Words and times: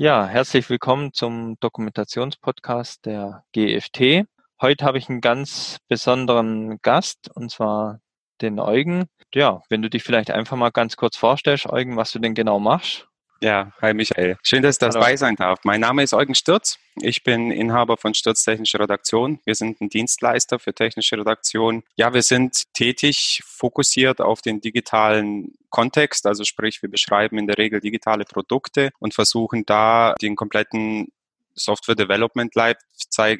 Ja, 0.00 0.28
herzlich 0.28 0.70
willkommen 0.70 1.12
zum 1.12 1.56
Dokumentationspodcast 1.58 3.04
der 3.04 3.42
GFT. 3.52 4.26
Heute 4.62 4.84
habe 4.84 4.96
ich 4.96 5.08
einen 5.08 5.20
ganz 5.20 5.78
besonderen 5.88 6.78
Gast 6.82 7.28
und 7.34 7.50
zwar 7.50 7.98
den 8.40 8.60
Eugen. 8.60 9.06
Ja, 9.34 9.60
wenn 9.68 9.82
du 9.82 9.90
dich 9.90 10.04
vielleicht 10.04 10.30
einfach 10.30 10.56
mal 10.56 10.70
ganz 10.70 10.96
kurz 10.96 11.16
vorstellst, 11.16 11.66
Eugen, 11.66 11.96
was 11.96 12.12
du 12.12 12.20
denn 12.20 12.34
genau 12.34 12.60
machst. 12.60 13.07
Ja, 13.40 13.72
hi 13.80 13.94
Michael. 13.94 14.36
Schön, 14.42 14.62
dass 14.64 14.74
ich 14.74 14.78
dabei 14.80 15.16
sein 15.16 15.36
darf. 15.36 15.60
Mein 15.62 15.80
Name 15.80 16.02
ist 16.02 16.12
Eugen 16.12 16.34
Stürz. 16.34 16.76
Ich 17.00 17.22
bin 17.22 17.52
Inhaber 17.52 17.96
von 17.96 18.12
Stürz 18.12 18.42
Technische 18.42 18.80
Redaktion. 18.80 19.38
Wir 19.44 19.54
sind 19.54 19.80
ein 19.80 19.88
Dienstleister 19.88 20.58
für 20.58 20.74
technische 20.74 21.16
Redaktion. 21.16 21.84
Ja, 21.94 22.12
wir 22.12 22.22
sind 22.22 22.64
tätig, 22.74 23.42
fokussiert 23.46 24.20
auf 24.20 24.42
den 24.42 24.60
digitalen 24.60 25.54
Kontext. 25.70 26.26
Also 26.26 26.42
sprich, 26.42 26.82
wir 26.82 26.90
beschreiben 26.90 27.38
in 27.38 27.46
der 27.46 27.58
Regel 27.58 27.80
digitale 27.80 28.24
Produkte 28.24 28.90
und 28.98 29.14
versuchen 29.14 29.64
da 29.64 30.14
den 30.20 30.34
kompletten 30.34 31.12
Software 31.54 31.94
Development 31.94 32.52
Life 32.56 32.80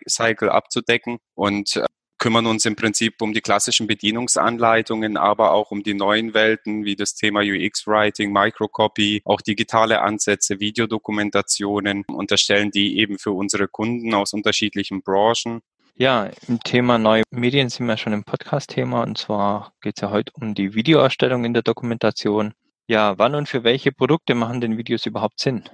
Cycle 0.09 0.51
abzudecken 0.51 1.19
und 1.35 1.75
äh, 1.77 1.87
kümmern 2.19 2.47
uns 2.47 2.67
im 2.67 2.77
Prinzip 2.77 3.23
um 3.23 3.33
die 3.33 3.41
klassischen 3.41 3.87
Bedienungsanleitungen, 3.87 5.17
aber 5.17 5.53
auch 5.53 5.71
um 5.71 5.83
die 5.83 5.95
neuen 5.95 6.35
Welten 6.35 6.85
wie 6.85 6.97
das 6.97 7.15
Thema 7.15 7.41
UX-Writing, 7.41 8.33
Microcopy, 8.33 9.23
auch 9.25 9.41
digitale 9.41 10.01
Ansätze, 10.03 10.61
Videodokumentationen 10.61 12.05
und 12.09 12.31
erstellen 12.31 12.71
die 12.71 12.99
eben 12.99 13.19
für 13.19 13.33
unsere 13.33 13.69
Kunden 13.69 14.15
aus 14.15 14.33
unterschiedlichen 14.33 15.03
Branchen. 15.03 15.61
Ja, 15.95 16.31
im 16.47 16.61
Thema 16.61 16.97
neue 16.99 17.25
Medien 17.31 17.71
sind 17.71 17.87
wir 17.87 17.97
schon 17.97 18.13
im 18.13 18.23
Podcast-Thema 18.25 19.03
und 19.03 19.19
zwar 19.19 19.73
geht 19.81 19.97
es 19.97 20.03
ja 20.03 20.11
heute 20.11 20.33
um 20.35 20.55
die 20.55 20.75
Videoerstellung 20.75 21.45
in 21.45 21.55
der 21.55 21.63
Dokumentation. 21.63 22.55
Ja, 22.87 23.19
wann 23.19 23.35
und 23.35 23.49
für 23.49 23.65
welche 23.65 23.93
Produkte 23.93 24.35
machen 24.35 24.61
denn 24.61 24.79
Videos 24.79 25.07
überhaupt 25.07 25.41
Sinn? 25.41 25.65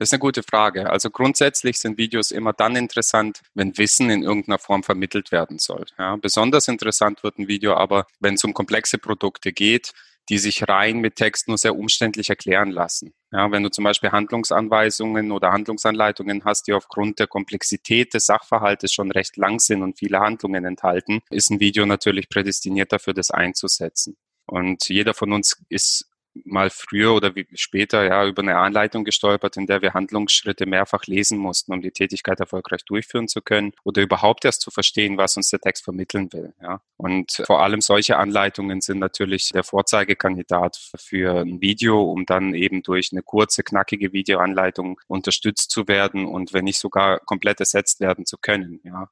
Das 0.00 0.08
ist 0.08 0.14
eine 0.14 0.20
gute 0.20 0.42
Frage. 0.42 0.88
Also 0.88 1.10
grundsätzlich 1.10 1.78
sind 1.78 1.98
Videos 1.98 2.30
immer 2.30 2.54
dann 2.54 2.74
interessant, 2.74 3.42
wenn 3.52 3.76
Wissen 3.76 4.08
in 4.08 4.22
irgendeiner 4.22 4.58
Form 4.58 4.82
vermittelt 4.82 5.30
werden 5.30 5.58
soll. 5.58 5.84
Ja, 5.98 6.16
besonders 6.16 6.68
interessant 6.68 7.22
wird 7.22 7.38
ein 7.38 7.48
Video 7.48 7.74
aber, 7.74 8.06
wenn 8.18 8.32
es 8.32 8.42
um 8.42 8.54
komplexe 8.54 8.96
Produkte 8.96 9.52
geht, 9.52 9.92
die 10.30 10.38
sich 10.38 10.66
rein 10.66 11.00
mit 11.00 11.16
Text 11.16 11.48
nur 11.48 11.58
sehr 11.58 11.76
umständlich 11.76 12.30
erklären 12.30 12.70
lassen. 12.70 13.12
Ja, 13.30 13.52
wenn 13.52 13.62
du 13.62 13.68
zum 13.68 13.84
Beispiel 13.84 14.10
Handlungsanweisungen 14.10 15.32
oder 15.32 15.52
Handlungsanleitungen 15.52 16.46
hast, 16.46 16.66
die 16.66 16.72
aufgrund 16.72 17.18
der 17.18 17.26
Komplexität 17.26 18.14
des 18.14 18.24
Sachverhaltes 18.24 18.94
schon 18.94 19.12
recht 19.12 19.36
lang 19.36 19.58
sind 19.58 19.82
und 19.82 19.98
viele 19.98 20.20
Handlungen 20.20 20.64
enthalten, 20.64 21.20
ist 21.28 21.50
ein 21.50 21.60
Video 21.60 21.84
natürlich 21.84 22.30
prädestiniert 22.30 22.90
dafür, 22.90 23.12
das 23.12 23.30
einzusetzen. 23.30 24.16
Und 24.46 24.88
jeder 24.88 25.12
von 25.12 25.30
uns 25.32 25.62
ist 25.68 26.09
mal 26.44 26.70
früher 26.70 27.14
oder 27.14 27.32
später 27.54 28.04
ja 28.04 28.24
über 28.26 28.42
eine 28.42 28.56
Anleitung 28.56 29.04
gestolpert, 29.04 29.56
in 29.56 29.66
der 29.66 29.82
wir 29.82 29.94
Handlungsschritte 29.94 30.66
mehrfach 30.66 31.06
lesen 31.06 31.38
mussten, 31.38 31.72
um 31.72 31.82
die 31.82 31.90
Tätigkeit 31.90 32.40
erfolgreich 32.40 32.84
durchführen 32.84 33.28
zu 33.28 33.42
können 33.42 33.72
oder 33.84 34.02
überhaupt 34.02 34.44
erst 34.44 34.60
zu 34.62 34.70
verstehen, 34.70 35.18
was 35.18 35.36
uns 35.36 35.50
der 35.50 35.60
Text 35.60 35.84
vermitteln 35.84 36.32
will. 36.32 36.54
Ja. 36.62 36.80
Und 36.96 37.42
vor 37.46 37.62
allem 37.62 37.80
solche 37.80 38.16
Anleitungen 38.16 38.80
sind 38.80 38.98
natürlich 38.98 39.50
der 39.50 39.64
Vorzeigekandidat 39.64 40.76
für 40.96 41.40
ein 41.40 41.60
Video, 41.60 42.02
um 42.02 42.26
dann 42.26 42.54
eben 42.54 42.82
durch 42.82 43.10
eine 43.12 43.22
kurze, 43.22 43.62
knackige 43.62 44.12
Videoanleitung 44.12 45.00
unterstützt 45.08 45.70
zu 45.70 45.88
werden 45.88 46.26
und 46.26 46.52
wenn 46.52 46.64
nicht 46.64 46.78
sogar 46.78 47.20
komplett 47.20 47.60
ersetzt 47.60 48.00
werden 48.00 48.26
zu 48.26 48.38
können. 48.38 48.80
Ja. 48.84 49.08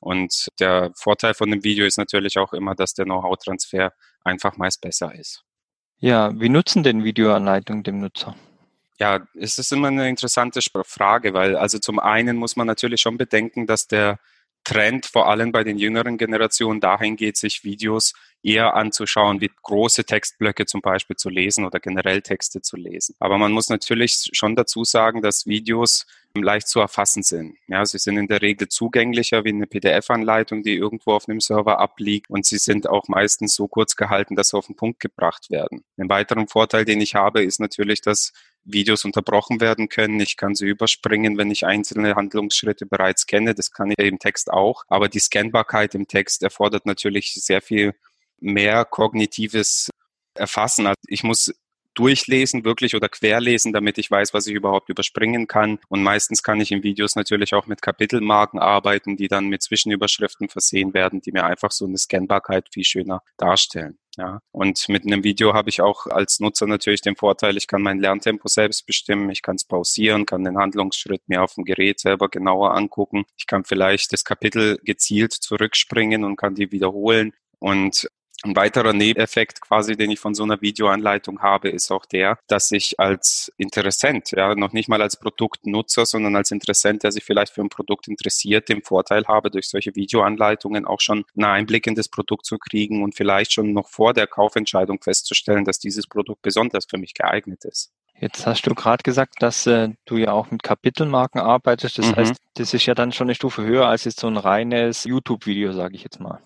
Und 0.00 0.48
der 0.58 0.92
Vorteil 0.94 1.34
von 1.34 1.50
dem 1.50 1.62
Video 1.62 1.84
ist 1.84 1.98
natürlich 1.98 2.38
auch 2.38 2.52
immer, 2.52 2.74
dass 2.74 2.94
der 2.94 3.04
Know-how-Transfer 3.04 3.92
einfach 4.24 4.56
meist 4.56 4.80
besser 4.80 5.14
ist. 5.14 5.44
Ja, 6.00 6.32
wie 6.40 6.48
nutzen 6.48 6.82
denn 6.82 7.04
Videoanleitungen 7.04 7.82
dem 7.82 8.00
Nutzer? 8.00 8.34
Ja, 8.98 9.26
es 9.34 9.58
ist 9.58 9.72
immer 9.72 9.88
eine 9.88 10.08
interessante 10.08 10.60
Frage, 10.84 11.34
weil 11.34 11.56
also 11.56 11.78
zum 11.78 11.98
einen 11.98 12.36
muss 12.36 12.56
man 12.56 12.66
natürlich 12.66 13.00
schon 13.00 13.18
bedenken, 13.18 13.66
dass 13.66 13.86
der 13.86 14.18
Trend 14.64 15.06
vor 15.06 15.28
allem 15.28 15.52
bei 15.52 15.64
den 15.64 15.78
jüngeren 15.78 16.18
Generationen 16.18 16.80
dahin 16.80 17.16
geht, 17.16 17.36
sich 17.36 17.64
Videos 17.64 18.14
eher 18.42 18.74
anzuschauen, 18.74 19.40
wie 19.40 19.50
große 19.62 20.04
Textblöcke 20.04 20.66
zum 20.66 20.80
Beispiel 20.80 21.16
zu 21.16 21.28
lesen 21.28 21.64
oder 21.64 21.80
generell 21.80 22.22
Texte 22.22 22.60
zu 22.60 22.76
lesen. 22.76 23.14
Aber 23.18 23.38
man 23.38 23.52
muss 23.52 23.68
natürlich 23.68 24.30
schon 24.32 24.56
dazu 24.56 24.84
sagen, 24.84 25.22
dass 25.22 25.46
Videos 25.46 26.06
leicht 26.34 26.68
zu 26.68 26.80
erfassen 26.80 27.22
sind. 27.22 27.56
Ja, 27.66 27.84
sie 27.84 27.98
sind 27.98 28.16
in 28.16 28.28
der 28.28 28.42
Regel 28.42 28.68
zugänglicher 28.68 29.44
wie 29.44 29.50
eine 29.50 29.66
PDF-Anleitung, 29.66 30.62
die 30.62 30.74
irgendwo 30.74 31.12
auf 31.12 31.28
einem 31.28 31.40
Server 31.40 31.78
abliegt 31.78 32.30
und 32.30 32.46
sie 32.46 32.58
sind 32.58 32.88
auch 32.88 33.08
meistens 33.08 33.54
so 33.54 33.68
kurz 33.68 33.96
gehalten, 33.96 34.36
dass 34.36 34.48
sie 34.48 34.56
auf 34.56 34.66
den 34.66 34.76
Punkt 34.76 35.00
gebracht 35.00 35.50
werden. 35.50 35.84
Ein 35.96 36.08
weiterer 36.08 36.46
Vorteil, 36.46 36.84
den 36.84 37.00
ich 37.00 37.14
habe, 37.14 37.42
ist 37.42 37.60
natürlich, 37.60 38.00
dass 38.00 38.32
Videos 38.64 39.04
unterbrochen 39.04 39.60
werden 39.60 39.88
können. 39.88 40.20
Ich 40.20 40.36
kann 40.36 40.54
sie 40.54 40.66
überspringen, 40.66 41.38
wenn 41.38 41.50
ich 41.50 41.66
einzelne 41.66 42.14
Handlungsschritte 42.14 42.86
bereits 42.86 43.26
kenne. 43.26 43.54
Das 43.54 43.72
kann 43.72 43.90
ich 43.90 43.98
im 43.98 44.18
Text 44.18 44.50
auch. 44.52 44.84
Aber 44.88 45.08
die 45.08 45.18
Scannbarkeit 45.18 45.94
im 45.94 46.06
Text 46.06 46.42
erfordert 46.42 46.86
natürlich 46.86 47.34
sehr 47.34 47.62
viel 47.62 47.94
mehr 48.38 48.84
kognitives 48.84 49.90
Erfassen. 50.34 50.86
Also 50.86 51.00
ich 51.06 51.22
muss 51.22 51.52
durchlesen 52.00 52.64
wirklich 52.64 52.96
oder 52.96 53.10
querlesen, 53.10 53.74
damit 53.74 53.98
ich 53.98 54.10
weiß, 54.10 54.32
was 54.32 54.46
ich 54.46 54.54
überhaupt 54.54 54.88
überspringen 54.88 55.46
kann. 55.46 55.78
Und 55.88 56.02
meistens 56.02 56.42
kann 56.42 56.58
ich 56.58 56.72
in 56.72 56.82
Videos 56.82 57.14
natürlich 57.14 57.52
auch 57.52 57.66
mit 57.66 57.82
Kapitelmarken 57.82 58.58
arbeiten, 58.58 59.18
die 59.18 59.28
dann 59.28 59.48
mit 59.48 59.62
Zwischenüberschriften 59.62 60.48
versehen 60.48 60.94
werden, 60.94 61.20
die 61.20 61.30
mir 61.30 61.44
einfach 61.44 61.70
so 61.70 61.84
eine 61.84 61.98
Scannbarkeit 61.98 62.68
viel 62.72 62.84
schöner 62.84 63.22
darstellen. 63.36 63.98
Ja, 64.16 64.40
und 64.50 64.88
mit 64.88 65.04
einem 65.04 65.22
Video 65.24 65.52
habe 65.52 65.68
ich 65.68 65.82
auch 65.82 66.06
als 66.06 66.40
Nutzer 66.40 66.66
natürlich 66.66 67.02
den 67.02 67.16
Vorteil, 67.16 67.56
ich 67.56 67.66
kann 67.66 67.82
mein 67.82 68.00
Lerntempo 68.00 68.48
selbst 68.48 68.86
bestimmen, 68.86 69.30
ich 69.30 69.42
kann 69.42 69.56
es 69.56 69.64
pausieren, 69.64 70.26
kann 70.26 70.42
den 70.42 70.58
Handlungsschritt 70.58 71.22
mir 71.28 71.42
auf 71.42 71.54
dem 71.54 71.64
Gerät 71.64 72.00
selber 72.00 72.28
genauer 72.28 72.74
angucken. 72.74 73.24
Ich 73.38 73.46
kann 73.46 73.64
vielleicht 73.64 74.12
das 74.12 74.24
Kapitel 74.24 74.78
gezielt 74.84 75.32
zurückspringen 75.32 76.24
und 76.24 76.36
kann 76.36 76.54
die 76.54 76.72
wiederholen. 76.72 77.34
Und 77.60 78.08
ein 78.42 78.56
weiterer 78.56 78.92
Nebeneffekt 78.92 79.60
quasi, 79.60 79.96
den 79.96 80.10
ich 80.10 80.20
von 80.20 80.34
so 80.34 80.42
einer 80.42 80.60
Videoanleitung 80.60 81.40
habe, 81.40 81.68
ist 81.68 81.90
auch 81.90 82.06
der, 82.06 82.38
dass 82.46 82.72
ich 82.72 82.98
als 82.98 83.52
Interessent, 83.56 84.30
ja, 84.32 84.54
noch 84.54 84.72
nicht 84.72 84.88
mal 84.88 85.02
als 85.02 85.18
Produktnutzer, 85.18 86.06
sondern 86.06 86.36
als 86.36 86.50
Interessent, 86.50 87.02
der 87.02 87.12
sich 87.12 87.24
vielleicht 87.24 87.52
für 87.52 87.60
ein 87.60 87.68
Produkt 87.68 88.08
interessiert, 88.08 88.68
den 88.68 88.82
Vorteil 88.82 89.26
habe, 89.26 89.50
durch 89.50 89.68
solche 89.68 89.94
Videoanleitungen 89.94 90.86
auch 90.86 91.00
schon 91.00 91.24
einen 91.36 91.44
Einblick 91.44 91.86
in 91.86 91.94
das 91.94 92.08
Produkt 92.08 92.46
zu 92.46 92.58
kriegen 92.58 93.02
und 93.02 93.14
vielleicht 93.14 93.52
schon 93.52 93.72
noch 93.72 93.88
vor 93.88 94.14
der 94.14 94.26
Kaufentscheidung 94.26 95.00
festzustellen, 95.02 95.64
dass 95.64 95.78
dieses 95.78 96.06
Produkt 96.06 96.42
besonders 96.42 96.86
für 96.86 96.98
mich 96.98 97.14
geeignet 97.14 97.64
ist. 97.64 97.92
Jetzt 98.20 98.46
hast 98.46 98.66
du 98.66 98.74
gerade 98.74 99.02
gesagt, 99.02 99.36
dass 99.42 99.66
äh, 99.66 99.88
du 100.04 100.18
ja 100.18 100.32
auch 100.32 100.50
mit 100.50 100.62
Kapitelmarken 100.62 101.40
arbeitest. 101.40 101.98
Das 101.98 102.10
mhm. 102.10 102.16
heißt, 102.16 102.36
das 102.54 102.74
ist 102.74 102.84
ja 102.84 102.94
dann 102.94 103.12
schon 103.12 103.28
eine 103.28 103.34
Stufe 103.34 103.62
höher 103.62 103.86
als 103.86 104.04
jetzt 104.04 104.20
so 104.20 104.26
ein 104.26 104.36
reines 104.36 105.04
YouTube-Video, 105.04 105.72
sage 105.72 105.96
ich 105.96 106.02
jetzt 106.02 106.20
mal. 106.20 106.42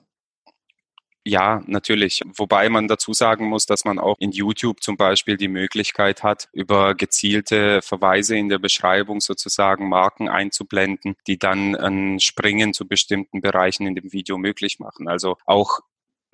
Ja, 1.26 1.62
natürlich. 1.66 2.20
Wobei 2.36 2.68
man 2.68 2.86
dazu 2.86 3.14
sagen 3.14 3.48
muss, 3.48 3.64
dass 3.64 3.86
man 3.86 3.98
auch 3.98 4.16
in 4.18 4.30
YouTube 4.30 4.82
zum 4.82 4.98
Beispiel 4.98 5.38
die 5.38 5.48
Möglichkeit 5.48 6.22
hat, 6.22 6.50
über 6.52 6.94
gezielte 6.94 7.80
Verweise 7.80 8.36
in 8.36 8.50
der 8.50 8.58
Beschreibung 8.58 9.20
sozusagen 9.20 9.88
Marken 9.88 10.28
einzublenden, 10.28 11.16
die 11.26 11.38
dann 11.38 11.76
ein 11.76 12.20
Springen 12.20 12.74
zu 12.74 12.86
bestimmten 12.86 13.40
Bereichen 13.40 13.86
in 13.86 13.94
dem 13.94 14.12
Video 14.12 14.36
möglich 14.36 14.80
machen. 14.80 15.08
Also 15.08 15.38
auch 15.46 15.80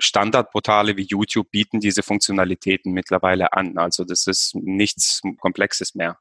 Standardportale 0.00 0.96
wie 0.96 1.06
YouTube 1.08 1.52
bieten 1.52 1.78
diese 1.78 2.02
Funktionalitäten 2.02 2.92
mittlerweile 2.92 3.52
an. 3.52 3.78
Also 3.78 4.04
das 4.04 4.26
ist 4.26 4.56
nichts 4.56 5.20
Komplexes 5.38 5.94
mehr. 5.94 6.18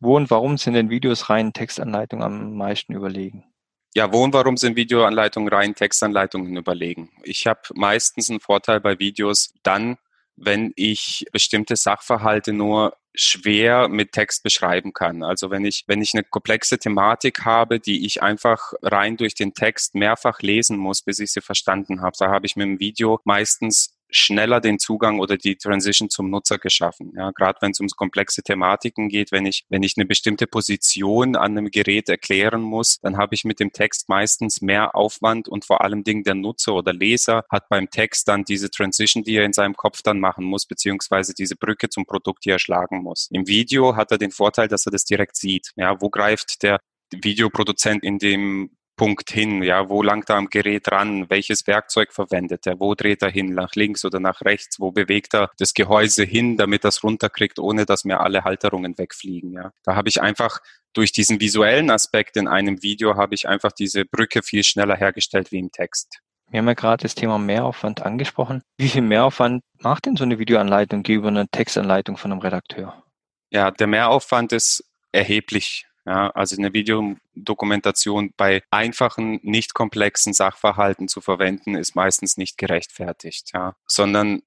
Wo 0.00 0.16
und 0.16 0.30
warum 0.30 0.58
sind 0.58 0.74
denn 0.74 0.90
Videos 0.90 1.30
rein 1.30 1.52
Textanleitungen 1.52 2.24
am 2.24 2.56
meisten 2.56 2.94
überlegen? 2.94 3.44
Ja, 3.94 4.12
wo 4.12 4.22
und 4.22 4.32
warum 4.34 4.56
sind 4.56 4.76
Videoanleitungen 4.76 5.48
rein 5.48 5.74
Textanleitungen 5.74 6.56
überlegen? 6.56 7.10
Ich 7.22 7.46
habe 7.46 7.60
meistens 7.74 8.30
einen 8.30 8.40
Vorteil 8.40 8.80
bei 8.80 8.98
Videos 8.98 9.54
dann, 9.62 9.96
wenn 10.36 10.72
ich 10.76 11.24
bestimmte 11.32 11.74
Sachverhalte 11.74 12.52
nur 12.52 12.96
schwer 13.14 13.88
mit 13.88 14.12
Text 14.12 14.44
beschreiben 14.44 14.92
kann. 14.92 15.24
Also 15.24 15.50
wenn 15.50 15.64
ich, 15.64 15.84
wenn 15.88 16.00
ich 16.00 16.14
eine 16.14 16.22
komplexe 16.22 16.78
Thematik 16.78 17.44
habe, 17.44 17.80
die 17.80 18.06
ich 18.06 18.22
einfach 18.22 18.72
rein 18.82 19.16
durch 19.16 19.34
den 19.34 19.54
Text 19.54 19.94
mehrfach 19.96 20.40
lesen 20.40 20.76
muss, 20.76 21.02
bis 21.02 21.18
ich 21.18 21.32
sie 21.32 21.40
verstanden 21.40 22.00
habe, 22.00 22.16
da 22.18 22.30
habe 22.30 22.46
ich 22.46 22.54
mit 22.54 22.66
dem 22.66 22.78
Video 22.78 23.20
meistens 23.24 23.97
schneller 24.10 24.60
den 24.60 24.78
Zugang 24.78 25.18
oder 25.20 25.36
die 25.36 25.56
Transition 25.56 26.10
zum 26.10 26.30
Nutzer 26.30 26.58
geschaffen. 26.58 27.12
Ja, 27.16 27.30
gerade 27.30 27.58
wenn 27.60 27.72
es 27.72 27.80
um 27.80 27.88
komplexe 27.88 28.42
Thematiken 28.42 29.08
geht, 29.08 29.32
wenn 29.32 29.46
ich, 29.46 29.64
wenn 29.68 29.82
ich 29.82 29.94
eine 29.96 30.06
bestimmte 30.06 30.46
Position 30.46 31.36
an 31.36 31.56
einem 31.56 31.70
Gerät 31.70 32.08
erklären 32.08 32.60
muss, 32.60 32.98
dann 33.00 33.16
habe 33.16 33.34
ich 33.34 33.44
mit 33.44 33.60
dem 33.60 33.72
Text 33.72 34.08
meistens 34.08 34.60
mehr 34.60 34.94
Aufwand 34.94 35.48
und 35.48 35.64
vor 35.64 35.82
allem 35.82 36.04
Dingen 36.04 36.24
der 36.24 36.34
Nutzer 36.34 36.74
oder 36.74 36.92
Leser 36.92 37.44
hat 37.50 37.68
beim 37.68 37.90
Text 37.90 38.28
dann 38.28 38.44
diese 38.44 38.70
Transition, 38.70 39.24
die 39.24 39.36
er 39.36 39.44
in 39.44 39.52
seinem 39.52 39.74
Kopf 39.74 40.02
dann 40.02 40.20
machen 40.20 40.44
muss, 40.44 40.66
beziehungsweise 40.66 41.34
diese 41.34 41.56
Brücke 41.56 41.88
zum 41.88 42.06
Produkt, 42.06 42.44
die 42.44 42.50
er 42.50 42.58
schlagen 42.58 43.02
muss. 43.02 43.28
Im 43.32 43.46
Video 43.46 43.96
hat 43.96 44.10
er 44.10 44.18
den 44.18 44.30
Vorteil, 44.30 44.68
dass 44.68 44.86
er 44.86 44.92
das 44.92 45.04
direkt 45.04 45.36
sieht. 45.36 45.72
Ja, 45.76 46.00
wo 46.00 46.10
greift 46.10 46.62
der 46.62 46.80
Videoproduzent 47.12 48.04
in 48.04 48.18
dem 48.18 48.70
Punkt 48.98 49.30
hin? 49.30 49.62
Ja, 49.62 49.88
wo 49.88 50.02
langt 50.02 50.28
er 50.28 50.36
am 50.36 50.50
Gerät 50.50 50.92
ran? 50.92 51.30
Welches 51.30 51.66
Werkzeug 51.66 52.12
verwendet 52.12 52.66
er? 52.66 52.78
Wo 52.78 52.94
dreht 52.94 53.22
er 53.22 53.30
hin? 53.30 53.54
Nach 53.54 53.74
links 53.74 54.04
oder 54.04 54.20
nach 54.20 54.42
rechts? 54.42 54.78
Wo 54.78 54.92
bewegt 54.92 55.34
er 55.34 55.50
das 55.56 55.72
Gehäuse 55.72 56.24
hin, 56.24 56.58
damit 56.58 56.84
er 56.84 56.88
es 56.88 57.02
runterkriegt, 57.02 57.58
ohne 57.58 57.86
dass 57.86 58.04
mir 58.04 58.20
alle 58.20 58.44
Halterungen 58.44 58.98
wegfliegen? 58.98 59.52
Ja, 59.52 59.72
da 59.84 59.94
habe 59.94 60.10
ich 60.10 60.20
einfach 60.20 60.58
durch 60.92 61.12
diesen 61.12 61.40
visuellen 61.40 61.90
Aspekt 61.90 62.36
in 62.36 62.48
einem 62.48 62.82
Video 62.82 63.16
habe 63.16 63.34
ich 63.34 63.48
einfach 63.48 63.72
diese 63.72 64.04
Brücke 64.04 64.42
viel 64.42 64.64
schneller 64.64 64.96
hergestellt 64.96 65.52
wie 65.52 65.58
im 65.60 65.72
Text. 65.72 66.20
Wir 66.50 66.58
haben 66.58 66.68
ja 66.68 66.74
gerade 66.74 67.02
das 67.02 67.14
Thema 67.14 67.38
Mehraufwand 67.38 68.02
angesprochen. 68.02 68.62
Wie 68.78 68.88
viel 68.88 69.02
Mehraufwand 69.02 69.62
macht 69.80 70.06
denn 70.06 70.16
so 70.16 70.24
eine 70.24 70.38
Videoanleitung 70.38 71.02
gegenüber 71.02 71.28
einer 71.28 71.46
Textanleitung 71.48 72.16
von 72.16 72.32
einem 72.32 72.40
Redakteur? 72.40 73.04
Ja, 73.50 73.70
der 73.70 73.86
Mehraufwand 73.86 74.52
ist 74.52 74.84
erheblich. 75.12 75.86
Ja, 76.08 76.30
also 76.30 76.56
eine 76.56 76.72
Videodokumentation 76.72 78.32
bei 78.38 78.62
einfachen, 78.70 79.40
nicht 79.42 79.74
komplexen 79.74 80.32
Sachverhalten 80.32 81.06
zu 81.06 81.20
verwenden, 81.20 81.74
ist 81.74 81.96
meistens 81.96 82.38
nicht 82.38 82.56
gerechtfertigt, 82.56 83.50
ja, 83.52 83.74
sondern 83.86 84.40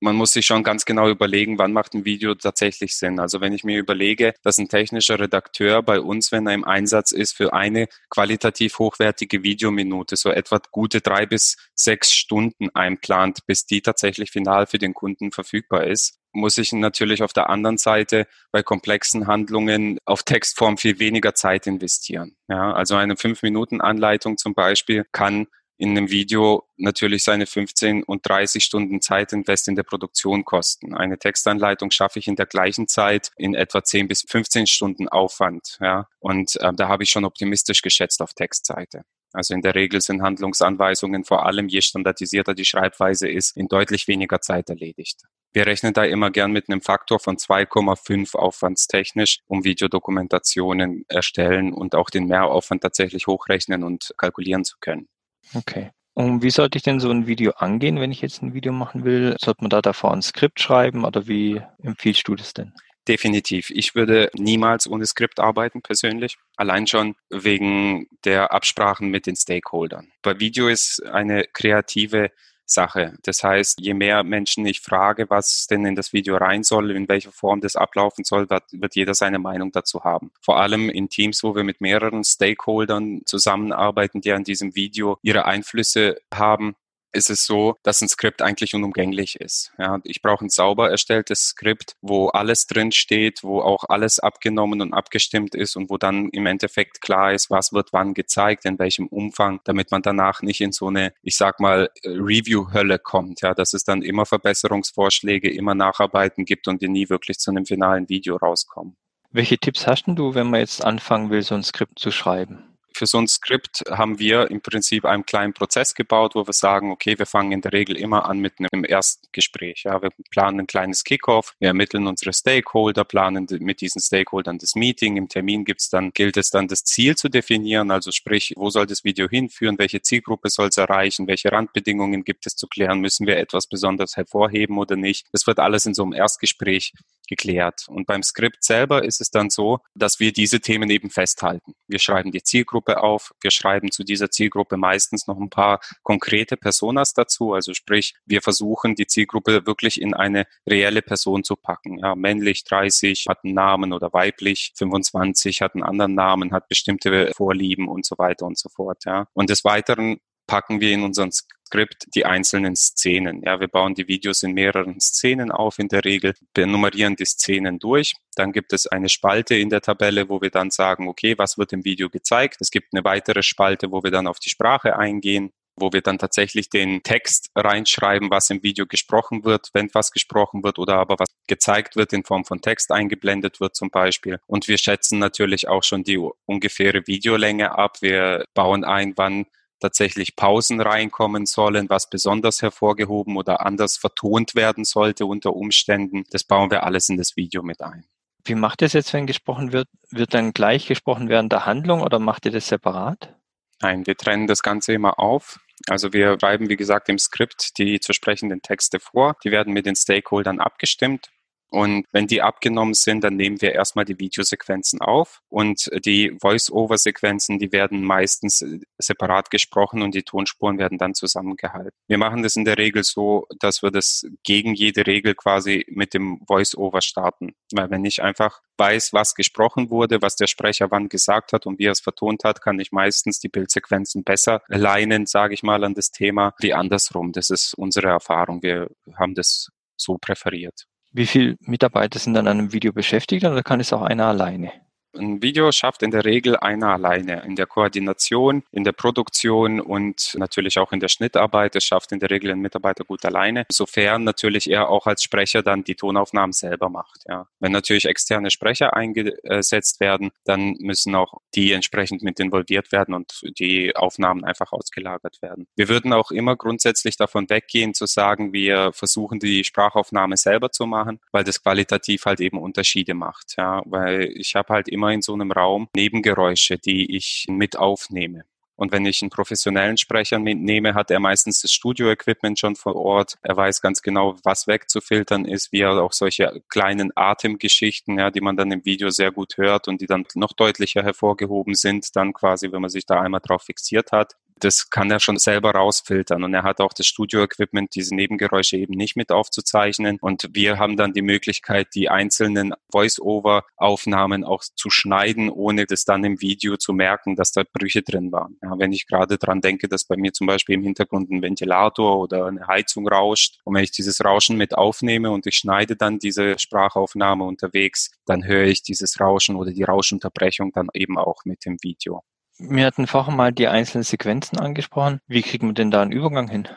man 0.00 0.16
muss 0.16 0.32
sich 0.32 0.46
schon 0.46 0.62
ganz 0.62 0.84
genau 0.84 1.08
überlegen, 1.08 1.58
wann 1.58 1.72
macht 1.72 1.94
ein 1.94 2.04
Video 2.04 2.34
tatsächlich 2.34 2.96
Sinn. 2.96 3.20
Also 3.20 3.40
wenn 3.40 3.52
ich 3.52 3.64
mir 3.64 3.78
überlege, 3.78 4.34
dass 4.42 4.58
ein 4.58 4.68
technischer 4.68 5.20
Redakteur 5.20 5.82
bei 5.82 6.00
uns, 6.00 6.32
wenn 6.32 6.46
er 6.46 6.54
im 6.54 6.64
Einsatz 6.64 7.12
ist, 7.12 7.36
für 7.36 7.52
eine 7.52 7.86
qualitativ 8.08 8.78
hochwertige 8.78 9.42
Videominute 9.42 10.16
so 10.16 10.30
etwa 10.30 10.60
gute 10.70 11.00
drei 11.00 11.26
bis 11.26 11.56
sechs 11.74 12.12
Stunden 12.12 12.70
einplant, 12.70 13.46
bis 13.46 13.66
die 13.66 13.82
tatsächlich 13.82 14.30
final 14.30 14.66
für 14.66 14.78
den 14.78 14.94
Kunden 14.94 15.32
verfügbar 15.32 15.86
ist, 15.86 16.18
muss 16.32 16.58
ich 16.58 16.72
natürlich 16.72 17.22
auf 17.22 17.32
der 17.32 17.50
anderen 17.50 17.78
Seite 17.78 18.26
bei 18.52 18.62
komplexen 18.62 19.26
Handlungen 19.26 19.98
auf 20.04 20.22
Textform 20.22 20.78
viel 20.78 20.98
weniger 20.98 21.34
Zeit 21.34 21.66
investieren. 21.66 22.36
Ja, 22.48 22.72
also 22.72 22.94
eine 22.94 23.16
fünf 23.16 23.42
Minuten 23.42 23.80
Anleitung 23.80 24.36
zum 24.36 24.54
Beispiel 24.54 25.04
kann 25.12 25.48
in 25.80 25.96
einem 25.96 26.10
Video 26.10 26.68
natürlich 26.76 27.24
seine 27.24 27.46
15 27.46 28.02
und 28.02 28.28
30 28.28 28.62
Stunden 28.62 29.00
Zeitinvest 29.00 29.66
in 29.66 29.76
der 29.76 29.82
Produktion 29.82 30.44
kosten. 30.44 30.94
Eine 30.94 31.18
Textanleitung 31.18 31.90
schaffe 31.90 32.18
ich 32.18 32.28
in 32.28 32.36
der 32.36 32.44
gleichen 32.44 32.86
Zeit 32.86 33.30
in 33.36 33.54
etwa 33.54 33.82
10 33.82 34.06
bis 34.06 34.22
15 34.28 34.66
Stunden 34.66 35.08
Aufwand. 35.08 35.78
Ja? 35.80 36.06
Und 36.18 36.56
äh, 36.56 36.72
da 36.74 36.88
habe 36.88 37.04
ich 37.04 37.10
schon 37.10 37.24
optimistisch 37.24 37.80
geschätzt 37.80 38.20
auf 38.20 38.34
Textseite. 38.34 39.04
Also 39.32 39.54
in 39.54 39.62
der 39.62 39.74
Regel 39.74 40.02
sind 40.02 40.20
Handlungsanweisungen 40.20 41.24
vor 41.24 41.46
allem, 41.46 41.68
je 41.68 41.80
standardisierter 41.80 42.52
die 42.52 42.66
Schreibweise 42.66 43.28
ist, 43.28 43.56
in 43.56 43.68
deutlich 43.68 44.06
weniger 44.06 44.42
Zeit 44.42 44.68
erledigt. 44.68 45.22
Wir 45.52 45.66
rechnen 45.66 45.94
da 45.94 46.04
immer 46.04 46.30
gern 46.30 46.52
mit 46.52 46.68
einem 46.68 46.82
Faktor 46.82 47.20
von 47.20 47.36
2,5 47.36 48.36
aufwandstechnisch, 48.36 49.40
um 49.46 49.64
Videodokumentationen 49.64 51.06
erstellen 51.08 51.72
und 51.72 51.94
auch 51.94 52.10
den 52.10 52.26
Mehraufwand 52.26 52.82
tatsächlich 52.82 53.26
hochrechnen 53.28 53.82
und 53.82 54.12
kalkulieren 54.18 54.64
zu 54.64 54.76
können. 54.80 55.08
Okay. 55.54 55.90
Und 56.14 56.42
wie 56.42 56.50
sollte 56.50 56.76
ich 56.76 56.82
denn 56.82 57.00
so 57.00 57.10
ein 57.10 57.26
Video 57.26 57.52
angehen, 57.52 58.00
wenn 58.00 58.12
ich 58.12 58.20
jetzt 58.20 58.42
ein 58.42 58.52
Video 58.52 58.72
machen 58.72 59.04
will? 59.04 59.36
Sollte 59.40 59.62
man 59.62 59.70
da 59.70 59.80
davor 59.80 60.12
ein 60.12 60.22
Skript 60.22 60.60
schreiben 60.60 61.04
oder 61.04 61.26
wie 61.28 61.62
empfiehlst 61.82 62.26
du 62.28 62.34
das 62.34 62.52
denn? 62.52 62.74
Definitiv. 63.08 63.70
Ich 63.70 63.94
würde 63.94 64.30
niemals 64.34 64.88
ohne 64.88 65.06
Skript 65.06 65.40
arbeiten, 65.40 65.82
persönlich. 65.82 66.36
Allein 66.56 66.86
schon 66.86 67.14
wegen 67.30 68.06
der 68.24 68.52
Absprachen 68.52 69.08
mit 69.08 69.26
den 69.26 69.36
Stakeholdern. 69.36 70.12
Bei 70.22 70.38
Video 70.38 70.68
ist 70.68 71.04
eine 71.06 71.44
kreative 71.52 72.30
Sache. 72.70 73.14
Das 73.22 73.42
heißt, 73.42 73.80
je 73.80 73.94
mehr 73.94 74.22
Menschen 74.22 74.64
ich 74.66 74.80
frage, 74.80 75.28
was 75.28 75.66
denn 75.66 75.84
in 75.84 75.94
das 75.94 76.12
Video 76.12 76.36
rein 76.36 76.62
soll, 76.62 76.90
in 76.90 77.08
welcher 77.08 77.32
Form 77.32 77.60
das 77.60 77.76
ablaufen 77.76 78.24
soll, 78.24 78.48
wird, 78.48 78.94
jeder 78.94 79.14
seine 79.14 79.38
Meinung 79.38 79.72
dazu 79.72 80.04
haben. 80.04 80.30
Vor 80.40 80.60
allem 80.60 80.88
in 80.88 81.08
Teams, 81.08 81.42
wo 81.42 81.54
wir 81.54 81.64
mit 81.64 81.80
mehreren 81.80 82.24
Stakeholdern 82.24 83.22
zusammenarbeiten, 83.24 84.20
die 84.20 84.32
an 84.32 84.44
diesem 84.44 84.74
Video 84.74 85.18
ihre 85.22 85.44
Einflüsse 85.44 86.20
haben, 86.32 86.74
ist 87.12 87.30
es 87.30 87.44
so, 87.44 87.76
dass 87.82 88.00
ein 88.00 88.08
Skript 88.08 88.42
eigentlich 88.42 88.74
unumgänglich 88.74 89.36
ist. 89.40 89.72
Ja, 89.78 89.98
ich 90.04 90.22
brauche 90.22 90.44
ein 90.44 90.50
sauber 90.50 90.90
erstelltes 90.90 91.48
Skript, 91.48 91.96
wo 92.00 92.28
alles 92.28 92.66
drin 92.66 92.92
steht, 92.92 93.42
wo 93.42 93.60
auch 93.60 93.84
alles 93.88 94.18
abgenommen 94.18 94.80
und 94.80 94.92
abgestimmt 94.92 95.54
ist 95.54 95.76
und 95.76 95.90
wo 95.90 95.98
dann 95.98 96.28
im 96.30 96.46
Endeffekt 96.46 97.00
klar 97.00 97.32
ist, 97.32 97.50
was 97.50 97.72
wird 97.72 97.92
wann 97.92 98.14
gezeigt, 98.14 98.64
in 98.64 98.78
welchem 98.78 99.06
Umfang, 99.06 99.60
damit 99.64 99.90
man 99.90 100.02
danach 100.02 100.42
nicht 100.42 100.60
in 100.60 100.72
so 100.72 100.88
eine, 100.88 101.12
ich 101.22 101.36
sag 101.36 101.60
mal, 101.60 101.90
Review-Hölle 102.04 102.98
kommt. 102.98 103.40
Ja, 103.40 103.54
dass 103.54 103.74
es 103.74 103.84
dann 103.84 104.02
immer 104.02 104.26
Verbesserungsvorschläge, 104.26 105.50
immer 105.50 105.74
Nacharbeiten 105.74 106.44
gibt 106.44 106.68
und 106.68 106.82
die 106.82 106.88
nie 106.88 107.08
wirklich 107.08 107.38
zu 107.38 107.50
einem 107.50 107.66
finalen 107.66 108.08
Video 108.08 108.36
rauskommen. 108.36 108.96
Welche 109.32 109.58
Tipps 109.58 109.86
hast 109.86 110.04
du, 110.06 110.34
wenn 110.34 110.50
man 110.50 110.60
jetzt 110.60 110.84
anfangen 110.84 111.30
will, 111.30 111.42
so 111.42 111.54
ein 111.54 111.62
Skript 111.62 111.98
zu 111.98 112.10
schreiben? 112.10 112.69
Für 112.92 113.06
so 113.06 113.18
ein 113.18 113.28
Skript 113.28 113.84
haben 113.90 114.18
wir 114.18 114.50
im 114.50 114.60
Prinzip 114.60 115.04
einen 115.04 115.24
kleinen 115.24 115.52
Prozess 115.52 115.94
gebaut, 115.94 116.34
wo 116.34 116.46
wir 116.46 116.52
sagen, 116.52 116.90
okay, 116.90 117.18
wir 117.18 117.26
fangen 117.26 117.52
in 117.52 117.60
der 117.60 117.72
Regel 117.72 117.96
immer 117.96 118.26
an 118.26 118.38
mit 118.38 118.54
einem 118.58 118.84
Erstgespräch. 118.84 119.84
Ja, 119.84 120.02
wir 120.02 120.10
planen 120.30 120.60
ein 120.60 120.66
kleines 120.66 121.04
Kickoff, 121.04 121.54
wir 121.58 121.68
ermitteln 121.68 122.06
unsere 122.06 122.32
Stakeholder, 122.32 123.04
planen 123.04 123.46
mit 123.60 123.80
diesen 123.80 124.00
Stakeholdern 124.00 124.58
das 124.58 124.74
Meeting. 124.74 125.16
Im 125.16 125.28
Termin 125.28 125.64
gibt's 125.64 125.90
dann, 125.90 126.12
gilt 126.12 126.36
es 126.36 126.50
dann, 126.50 126.68
das 126.68 126.84
Ziel 126.84 127.16
zu 127.16 127.28
definieren, 127.28 127.90
also 127.90 128.10
sprich, 128.10 128.54
wo 128.56 128.70
soll 128.70 128.86
das 128.86 129.04
Video 129.04 129.28
hinführen, 129.28 129.78
welche 129.78 130.02
Zielgruppe 130.02 130.50
soll 130.50 130.68
es 130.68 130.78
erreichen, 130.78 131.26
welche 131.26 131.52
Randbedingungen 131.52 132.24
gibt 132.24 132.46
es 132.46 132.56
zu 132.56 132.66
klären, 132.66 133.00
müssen 133.00 133.26
wir 133.26 133.38
etwas 133.38 133.66
besonders 133.66 134.16
hervorheben 134.16 134.78
oder 134.78 134.96
nicht. 134.96 135.26
Das 135.32 135.46
wird 135.46 135.58
alles 135.58 135.86
in 135.86 135.94
so 135.94 136.02
einem 136.02 136.12
Erstgespräch 136.12 136.92
geklärt. 137.30 137.86
Und 137.88 138.06
beim 138.06 138.22
Skript 138.22 138.62
selber 138.62 139.04
ist 139.04 139.20
es 139.20 139.30
dann 139.30 139.48
so, 139.50 139.78
dass 139.94 140.20
wir 140.20 140.32
diese 140.32 140.60
Themen 140.60 140.90
eben 140.90 141.10
festhalten. 141.10 141.74
Wir 141.86 142.00
schreiben 142.00 142.32
die 142.32 142.42
Zielgruppe 142.42 142.79
auf, 142.88 143.32
wir 143.40 143.50
schreiben 143.50 143.90
zu 143.90 144.04
dieser 144.04 144.30
Zielgruppe 144.30 144.76
meistens 144.76 145.26
noch 145.26 145.38
ein 145.38 145.50
paar 145.50 145.80
konkrete 146.02 146.56
Personas 146.56 147.12
dazu. 147.12 147.52
Also 147.52 147.74
sprich, 147.74 148.14
wir 148.24 148.42
versuchen 148.42 148.94
die 148.94 149.06
Zielgruppe 149.06 149.66
wirklich 149.66 150.00
in 150.00 150.14
eine 150.14 150.46
reelle 150.68 151.02
Person 151.02 151.44
zu 151.44 151.56
packen. 151.56 151.98
Ja, 151.98 152.14
männlich 152.14 152.64
30 152.64 153.26
hat 153.28 153.44
einen 153.44 153.54
Namen 153.54 153.92
oder 153.92 154.12
weiblich 154.12 154.72
25 154.76 155.62
hat 155.62 155.74
einen 155.74 155.84
anderen 155.84 156.14
Namen, 156.14 156.52
hat 156.52 156.68
bestimmte 156.68 157.32
Vorlieben 157.36 157.88
und 157.88 158.04
so 158.04 158.16
weiter 158.18 158.46
und 158.46 158.58
so 158.58 158.68
fort. 158.68 159.04
Ja. 159.04 159.26
Und 159.34 159.50
des 159.50 159.64
Weiteren 159.64 160.20
packen 160.46 160.80
wir 160.80 160.92
in 160.92 161.04
unseren 161.04 161.30
Skript 161.70 162.08
die 162.16 162.26
einzelnen 162.26 162.74
Szenen. 162.74 163.42
Ja, 163.44 163.60
wir 163.60 163.68
bauen 163.68 163.94
die 163.94 164.08
Videos 164.08 164.42
in 164.42 164.54
mehreren 164.54 164.98
Szenen 164.98 165.52
auf 165.52 165.78
in 165.78 165.86
der 165.86 166.04
Regel, 166.04 166.34
wir 166.52 166.66
nummerieren 166.66 167.14
die 167.14 167.24
Szenen 167.24 167.78
durch. 167.78 168.14
Dann 168.34 168.50
gibt 168.52 168.72
es 168.72 168.88
eine 168.88 169.08
Spalte 169.08 169.54
in 169.54 169.70
der 169.70 169.80
Tabelle, 169.80 170.28
wo 170.28 170.40
wir 170.40 170.50
dann 170.50 170.70
sagen, 170.70 171.06
okay, 171.06 171.38
was 171.38 171.58
wird 171.58 171.72
im 171.72 171.84
Video 171.84 172.10
gezeigt? 172.10 172.56
Es 172.60 172.72
gibt 172.72 172.88
eine 172.92 173.04
weitere 173.04 173.44
Spalte, 173.44 173.92
wo 173.92 174.02
wir 174.02 174.10
dann 174.10 174.26
auf 174.26 174.40
die 174.40 174.50
Sprache 174.50 174.98
eingehen 174.98 175.52
wo 175.76 175.92
wir 175.94 176.02
dann 176.02 176.18
tatsächlich 176.18 176.68
den 176.68 177.02
Text 177.02 177.48
reinschreiben, 177.54 178.30
was 178.30 178.50
im 178.50 178.62
Video 178.62 178.86
gesprochen 178.86 179.44
wird, 179.44 179.70
wenn 179.72 179.88
was 179.94 180.10
gesprochen 180.10 180.62
wird 180.62 180.78
oder 180.78 180.96
aber 180.96 181.16
was 181.18 181.28
gezeigt 181.46 181.96
wird 181.96 182.12
in 182.12 182.24
Form 182.24 182.44
von 182.44 182.60
Text 182.60 182.92
eingeblendet 182.92 183.60
wird 183.60 183.74
zum 183.74 183.88
Beispiel. 183.88 184.40
Und 184.46 184.68
wir 184.68 184.76
schätzen 184.76 185.18
natürlich 185.18 185.68
auch 185.68 185.82
schon 185.82 186.04
die 186.04 186.18
ungefähre 186.44 187.06
Videolänge 187.06 187.78
ab. 187.78 188.02
Wir 188.02 188.44
bauen 188.52 188.84
ein, 188.84 189.14
wann 189.16 189.46
tatsächlich 189.80 190.36
Pausen 190.36 190.80
reinkommen 190.80 191.46
sollen, 191.46 191.88
was 191.88 192.08
besonders 192.08 192.62
hervorgehoben 192.62 193.36
oder 193.36 193.66
anders 193.66 193.96
vertont 193.96 194.54
werden 194.54 194.84
sollte 194.84 195.26
unter 195.26 195.54
Umständen. 195.54 196.24
Das 196.30 196.44
bauen 196.44 196.70
wir 196.70 196.84
alles 196.84 197.08
in 197.08 197.16
das 197.16 197.36
Video 197.36 197.62
mit 197.62 197.80
ein. 197.80 198.04
Wie 198.44 198.54
macht 198.54 198.82
es 198.82 198.92
jetzt, 198.92 199.12
wenn 199.12 199.26
gesprochen 199.26 199.72
wird? 199.72 199.88
Wird 200.10 200.34
dann 200.34 200.52
gleich 200.52 200.86
gesprochen 200.86 201.28
während 201.28 201.52
der 201.52 201.66
Handlung 201.66 202.02
oder 202.02 202.18
macht 202.18 202.46
ihr 202.46 202.52
das 202.52 202.68
separat? 202.68 203.34
Nein, 203.82 204.06
wir 204.06 204.16
trennen 204.16 204.46
das 204.46 204.62
Ganze 204.62 204.92
immer 204.92 205.18
auf. 205.18 205.60
Also 205.88 206.12
wir 206.12 206.38
schreiben, 206.38 206.68
wie 206.68 206.76
gesagt, 206.76 207.08
im 207.08 207.18
Skript 207.18 207.78
die 207.78 208.00
zu 208.00 208.12
sprechenden 208.12 208.62
Texte 208.62 209.00
vor. 209.00 209.36
Die 209.44 209.50
werden 209.50 209.72
mit 209.72 209.86
den 209.86 209.96
Stakeholdern 209.96 210.60
abgestimmt. 210.60 211.30
Und 211.70 212.04
wenn 212.12 212.26
die 212.26 212.42
abgenommen 212.42 212.94
sind, 212.94 213.22
dann 213.22 213.36
nehmen 213.36 213.60
wir 213.60 213.72
erstmal 213.72 214.04
die 214.04 214.18
Videosequenzen 214.18 215.00
auf 215.00 215.40
und 215.48 215.88
die 216.04 216.36
Voice-Over-Sequenzen, 216.40 217.58
die 217.58 217.72
werden 217.72 218.02
meistens 218.02 218.62
äh, 218.62 218.80
separat 218.98 219.50
gesprochen 219.50 220.02
und 220.02 220.14
die 220.14 220.24
Tonspuren 220.24 220.78
werden 220.78 220.98
dann 220.98 221.14
zusammengehalten. 221.14 221.92
Wir 222.08 222.18
machen 222.18 222.42
das 222.42 222.56
in 222.56 222.64
der 222.64 222.76
Regel 222.76 223.04
so, 223.04 223.46
dass 223.60 223.82
wir 223.82 223.90
das 223.90 224.26
gegen 224.42 224.74
jede 224.74 225.06
Regel 225.06 225.34
quasi 225.34 225.84
mit 225.88 226.12
dem 226.12 226.40
Voice-Over 226.46 227.00
starten. 227.02 227.54
Weil 227.72 227.90
wenn 227.90 228.04
ich 228.04 228.22
einfach 228.22 228.60
weiß, 228.76 229.12
was 229.12 229.34
gesprochen 229.34 229.90
wurde, 229.90 230.22
was 230.22 230.36
der 230.36 230.48
Sprecher 230.48 230.90
wann 230.90 231.08
gesagt 231.08 231.52
hat 231.52 231.66
und 231.66 231.78
wie 231.78 231.86
er 231.86 231.92
es 231.92 232.00
vertont 232.00 232.42
hat, 232.44 232.60
kann 232.62 232.80
ich 232.80 232.90
meistens 232.90 233.38
die 233.38 233.48
Bildsequenzen 233.48 234.24
besser 234.24 234.62
leinen, 234.68 235.26
sage 235.26 235.54
ich 235.54 235.62
mal, 235.62 235.84
an 235.84 235.94
das 235.94 236.10
Thema, 236.10 236.54
wie 236.58 236.74
andersrum. 236.74 237.32
Das 237.32 237.50
ist 237.50 237.74
unsere 237.74 238.08
Erfahrung. 238.08 238.62
Wir 238.62 238.88
haben 239.14 239.34
das 239.34 239.68
so 239.96 240.18
präferiert. 240.18 240.86
Wie 241.12 241.26
viele 241.26 241.56
Mitarbeiter 241.60 242.18
sind 242.18 242.36
an 242.36 242.48
einem 242.48 242.72
Video 242.72 242.92
beschäftigt 242.92 243.44
oder 243.44 243.62
kann 243.62 243.80
es 243.80 243.92
auch 243.92 244.02
einer 244.02 244.26
alleine? 244.26 244.72
Ein 245.16 245.42
Video 245.42 245.72
schafft 245.72 246.02
in 246.02 246.10
der 246.10 246.24
Regel 246.24 246.56
einer 246.56 246.88
alleine. 246.88 247.42
In 247.44 247.56
der 247.56 247.66
Koordination, 247.66 248.62
in 248.70 248.84
der 248.84 248.92
Produktion 248.92 249.80
und 249.80 250.34
natürlich 250.34 250.78
auch 250.78 250.92
in 250.92 251.00
der 251.00 251.08
Schnittarbeit. 251.08 251.74
Es 251.74 251.84
schafft 251.84 252.12
in 252.12 252.20
der 252.20 252.30
Regel 252.30 252.52
ein 252.52 252.60
Mitarbeiter 252.60 253.04
gut 253.04 253.24
alleine, 253.24 253.66
sofern 253.70 254.24
natürlich 254.24 254.70
er 254.70 254.88
auch 254.88 255.06
als 255.06 255.22
Sprecher 255.22 255.62
dann 255.62 255.82
die 255.82 255.96
Tonaufnahmen 255.96 256.52
selber 256.52 256.88
macht. 256.88 257.22
Ja. 257.28 257.48
Wenn 257.58 257.72
natürlich 257.72 258.04
externe 258.04 258.50
Sprecher 258.50 258.94
eingesetzt 258.94 259.98
werden, 260.00 260.30
dann 260.44 260.76
müssen 260.78 261.14
auch 261.14 261.40
die 261.54 261.72
entsprechend 261.72 262.22
mit 262.22 262.38
involviert 262.38 262.92
werden 262.92 263.14
und 263.14 263.40
die 263.58 263.96
Aufnahmen 263.96 264.44
einfach 264.44 264.72
ausgelagert 264.72 265.42
werden. 265.42 265.66
Wir 265.76 265.88
würden 265.88 266.12
auch 266.12 266.30
immer 266.30 266.54
grundsätzlich 266.54 267.16
davon 267.16 267.50
weggehen 267.50 267.94
zu 267.94 268.06
sagen, 268.06 268.52
wir 268.52 268.92
versuchen 268.92 269.40
die 269.40 269.64
Sprachaufnahme 269.64 270.36
selber 270.36 270.70
zu 270.70 270.86
machen, 270.86 271.20
weil 271.32 271.42
das 271.42 271.62
qualitativ 271.62 272.26
halt 272.26 272.40
eben 272.40 272.58
Unterschiede 272.58 273.14
macht. 273.14 273.54
Ja. 273.58 273.82
Weil 273.86 274.30
ich 274.34 274.54
habe 274.54 274.72
halt 274.72 274.88
immer 274.88 274.99
immer 275.00 275.12
in 275.12 275.22
so 275.22 275.32
einem 275.32 275.50
Raum 275.50 275.88
Nebengeräusche, 275.96 276.76
die 276.76 277.16
ich 277.16 277.46
mit 277.48 277.78
aufnehme. 277.78 278.44
Und 278.76 278.92
wenn 278.92 279.04
ich 279.04 279.20
einen 279.20 279.30
professionellen 279.30 279.98
Sprecher 279.98 280.38
mitnehme, 280.38 280.94
hat 280.94 281.10
er 281.10 281.20
meistens 281.20 281.60
das 281.60 281.72
Studio-Equipment 281.72 282.58
schon 282.58 282.76
vor 282.76 282.96
Ort. 282.96 283.36
Er 283.42 283.56
weiß 283.56 283.82
ganz 283.82 284.00
genau, 284.00 284.36
was 284.42 284.66
wegzufiltern 284.66 285.44
ist, 285.44 285.70
wie 285.72 285.80
er 285.80 286.02
auch 286.02 286.12
solche 286.12 286.62
kleinen 286.68 287.12
Atemgeschichten, 287.14 288.18
ja, 288.18 288.30
die 288.30 288.40
man 288.40 288.56
dann 288.56 288.72
im 288.72 288.84
Video 288.84 289.10
sehr 289.10 289.32
gut 289.32 289.58
hört 289.58 289.88
und 289.88 290.00
die 290.00 290.06
dann 290.06 290.24
noch 290.34 290.52
deutlicher 290.52 291.02
hervorgehoben 291.02 291.74
sind, 291.74 292.14
dann 292.16 292.32
quasi, 292.32 292.72
wenn 292.72 292.80
man 292.80 292.90
sich 292.90 293.04
da 293.04 293.20
einmal 293.20 293.40
drauf 293.42 293.62
fixiert 293.62 294.12
hat 294.12 294.36
das 294.60 294.90
kann 294.90 295.10
er 295.10 295.20
schon 295.20 295.38
selber 295.38 295.72
rausfiltern. 295.72 296.44
Und 296.44 296.54
er 296.54 296.62
hat 296.62 296.80
auch 296.80 296.92
das 296.92 297.06
Studio-Equipment, 297.06 297.94
diese 297.94 298.14
Nebengeräusche 298.14 298.76
eben 298.76 298.94
nicht 298.94 299.16
mit 299.16 299.32
aufzuzeichnen. 299.32 300.18
Und 300.20 300.48
wir 300.52 300.78
haben 300.78 300.96
dann 300.96 301.12
die 301.12 301.22
Möglichkeit, 301.22 301.88
die 301.94 302.08
einzelnen 302.08 302.74
Voice-Over-Aufnahmen 302.92 304.44
auch 304.44 304.62
zu 304.62 304.90
schneiden, 304.90 305.50
ohne 305.50 305.86
das 305.86 306.04
dann 306.04 306.24
im 306.24 306.40
Video 306.40 306.76
zu 306.76 306.92
merken, 306.92 307.36
dass 307.36 307.52
da 307.52 307.62
Brüche 307.72 308.02
drin 308.02 308.32
waren. 308.32 308.56
Ja, 308.62 308.78
wenn 308.78 308.92
ich 308.92 309.06
gerade 309.06 309.38
dran 309.38 309.60
denke, 309.60 309.88
dass 309.88 310.04
bei 310.04 310.16
mir 310.16 310.32
zum 310.32 310.46
Beispiel 310.46 310.74
im 310.74 310.82
Hintergrund 310.82 311.30
ein 311.30 311.42
Ventilator 311.42 312.18
oder 312.18 312.46
eine 312.46 312.66
Heizung 312.66 313.08
rauscht 313.08 313.58
und 313.64 313.74
wenn 313.74 313.84
ich 313.84 313.92
dieses 313.92 314.24
Rauschen 314.24 314.56
mit 314.56 314.76
aufnehme 314.76 315.30
und 315.30 315.46
ich 315.46 315.56
schneide 315.56 315.96
dann 315.96 316.18
diese 316.18 316.58
Sprachaufnahme 316.58 317.44
unterwegs, 317.44 318.10
dann 318.26 318.44
höre 318.44 318.64
ich 318.64 318.82
dieses 318.82 319.20
Rauschen 319.20 319.56
oder 319.56 319.72
die 319.72 319.84
Rauschunterbrechung 319.84 320.72
dann 320.72 320.88
eben 320.94 321.18
auch 321.18 321.44
mit 321.44 321.64
dem 321.64 321.78
Video. 321.82 322.22
Wir 322.62 322.84
hatten 322.84 323.06
vorher 323.06 323.34
mal 323.34 323.52
die 323.52 323.68
einzelnen 323.68 324.04
Sequenzen 324.04 324.58
angesprochen. 324.58 325.20
Wie 325.26 325.40
kriegt 325.40 325.62
man 325.62 325.74
denn 325.74 325.90
da 325.90 326.02
einen 326.02 326.12
Übergang 326.12 326.48
hin? 326.48 326.68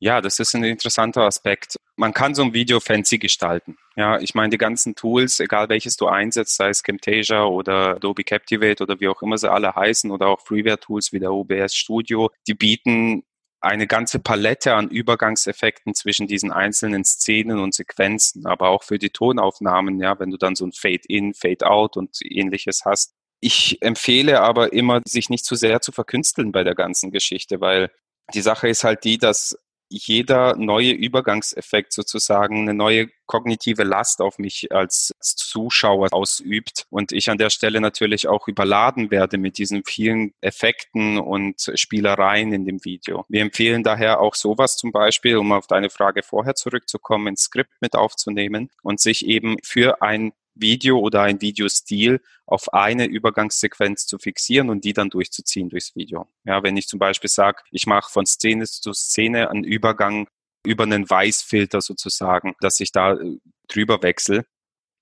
Ja, 0.00 0.20
das 0.20 0.38
ist 0.38 0.54
ein 0.54 0.64
interessanter 0.64 1.22
Aspekt. 1.22 1.76
Man 1.94 2.12
kann 2.12 2.34
so 2.34 2.42
ein 2.42 2.54
Video 2.54 2.80
fancy 2.80 3.18
gestalten. 3.18 3.76
Ja, 3.94 4.18
ich 4.18 4.34
meine, 4.34 4.48
die 4.48 4.58
ganzen 4.58 4.96
Tools, 4.96 5.38
egal 5.38 5.68
welches 5.68 5.96
du 5.96 6.08
einsetzt, 6.08 6.56
sei 6.56 6.70
es 6.70 6.82
Camtasia 6.82 7.44
oder 7.44 7.96
Adobe 7.96 8.24
Captivate 8.24 8.82
oder 8.82 8.98
wie 8.98 9.08
auch 9.08 9.22
immer 9.22 9.38
sie 9.38 9.50
alle 9.50 9.74
heißen 9.74 10.10
oder 10.10 10.28
auch 10.28 10.40
Freeware-Tools 10.40 11.12
wie 11.12 11.20
der 11.20 11.32
OBS 11.32 11.76
Studio, 11.76 12.30
die 12.48 12.54
bieten 12.54 13.22
eine 13.60 13.86
ganze 13.86 14.18
Palette 14.18 14.74
an 14.74 14.88
Übergangseffekten 14.88 15.94
zwischen 15.94 16.26
diesen 16.26 16.50
einzelnen 16.50 17.04
Szenen 17.04 17.58
und 17.58 17.74
Sequenzen, 17.74 18.46
aber 18.46 18.70
auch 18.70 18.82
für 18.82 18.98
die 18.98 19.10
Tonaufnahmen, 19.10 20.00
ja, 20.00 20.18
wenn 20.18 20.30
du 20.30 20.38
dann 20.38 20.56
so 20.56 20.64
ein 20.64 20.72
Fade-in, 20.72 21.34
Fade-out 21.34 21.98
und 21.98 22.16
ähnliches 22.24 22.82
hast, 22.86 23.14
ich 23.40 23.82
empfehle 23.82 24.40
aber 24.40 24.72
immer, 24.72 25.00
sich 25.06 25.30
nicht 25.30 25.44
zu 25.44 25.54
sehr 25.54 25.80
zu 25.80 25.92
verkünsteln 25.92 26.52
bei 26.52 26.64
der 26.64 26.74
ganzen 26.74 27.10
Geschichte, 27.10 27.60
weil 27.60 27.90
die 28.34 28.42
Sache 28.42 28.68
ist 28.68 28.84
halt 28.84 29.04
die, 29.04 29.18
dass 29.18 29.56
jeder 29.92 30.54
neue 30.56 30.92
Übergangseffekt 30.92 31.92
sozusagen 31.92 32.60
eine 32.60 32.74
neue 32.74 33.08
kognitive 33.26 33.82
Last 33.82 34.20
auf 34.20 34.38
mich 34.38 34.70
als 34.70 35.12
Zuschauer 35.20 36.12
ausübt 36.12 36.86
und 36.90 37.10
ich 37.10 37.28
an 37.28 37.38
der 37.38 37.50
Stelle 37.50 37.80
natürlich 37.80 38.28
auch 38.28 38.46
überladen 38.46 39.10
werde 39.10 39.36
mit 39.36 39.58
diesen 39.58 39.82
vielen 39.84 40.32
Effekten 40.40 41.18
und 41.18 41.72
Spielereien 41.74 42.52
in 42.52 42.64
dem 42.64 42.84
Video. 42.84 43.24
Wir 43.28 43.42
empfehlen 43.42 43.82
daher 43.82 44.20
auch 44.20 44.36
sowas 44.36 44.76
zum 44.76 44.92
Beispiel, 44.92 45.36
um 45.36 45.50
auf 45.50 45.66
deine 45.66 45.90
Frage 45.90 46.22
vorher 46.22 46.54
zurückzukommen, 46.54 47.28
ein 47.28 47.36
Skript 47.36 47.72
mit 47.80 47.96
aufzunehmen 47.96 48.70
und 48.82 49.00
sich 49.00 49.26
eben 49.26 49.56
für 49.64 50.02
ein 50.02 50.32
Video 50.60 50.98
oder 50.98 51.22
ein 51.22 51.40
Videostil 51.40 52.20
auf 52.46 52.72
eine 52.72 53.06
Übergangssequenz 53.06 54.06
zu 54.06 54.18
fixieren 54.18 54.70
und 54.70 54.84
die 54.84 54.92
dann 54.92 55.10
durchzuziehen 55.10 55.68
durchs 55.68 55.94
Video. 55.94 56.28
Ja, 56.44 56.62
wenn 56.62 56.76
ich 56.76 56.88
zum 56.88 56.98
Beispiel 56.98 57.30
sage, 57.30 57.62
ich 57.70 57.86
mache 57.86 58.10
von 58.10 58.26
Szene 58.26 58.64
zu 58.66 58.92
Szene 58.92 59.50
einen 59.50 59.64
Übergang 59.64 60.28
über 60.64 60.84
einen 60.84 61.08
Weißfilter 61.08 61.80
sozusagen, 61.80 62.54
dass 62.60 62.80
ich 62.80 62.92
da 62.92 63.14
äh, 63.14 63.38
drüber 63.68 64.02
wechsle, 64.02 64.44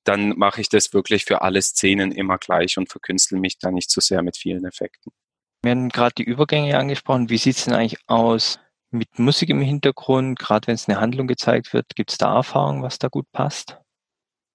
dann 0.05 0.39
mache 0.39 0.61
ich 0.61 0.69
das 0.69 0.93
wirklich 0.93 1.25
für 1.25 1.43
alle 1.43 1.61
Szenen 1.61 2.13
immer 2.13 2.39
gleich 2.39 2.79
und 2.79 2.89
verkünstle 2.89 3.39
mich 3.39 3.59
da 3.59 3.71
nicht 3.71 3.91
zu 3.91 4.01
sehr 4.01 4.23
mit 4.23 4.37
vielen 4.37 4.65
Effekten. 4.65 5.13
Wir 5.63 5.73
haben 5.73 5.89
gerade 5.89 6.15
die 6.17 6.25
Übergänge 6.25 6.79
angesprochen. 6.79 7.31
Wie 7.31 7.39
sieht 7.39 7.57
es 7.57 7.65
denn 7.65 7.75
eigentlich 7.75 8.01
aus 8.07 8.61
mit 8.91 9.19
Musik 9.19 9.51
im 9.51 9.61
Hintergrund? 9.61 10.39
Gerade 10.39 10.69
wenn 10.69 10.77
es 10.77 10.89
eine 10.89 11.01
Handlung 11.01 11.27
gezeigt 11.27 11.73
wird, 11.73 11.95
gibt 11.97 12.13
es 12.13 12.19
da 12.19 12.37
Erfahrungen, 12.37 12.83
was 12.83 12.99
da 12.99 13.09
gut 13.09 13.27
passt? 13.33 13.79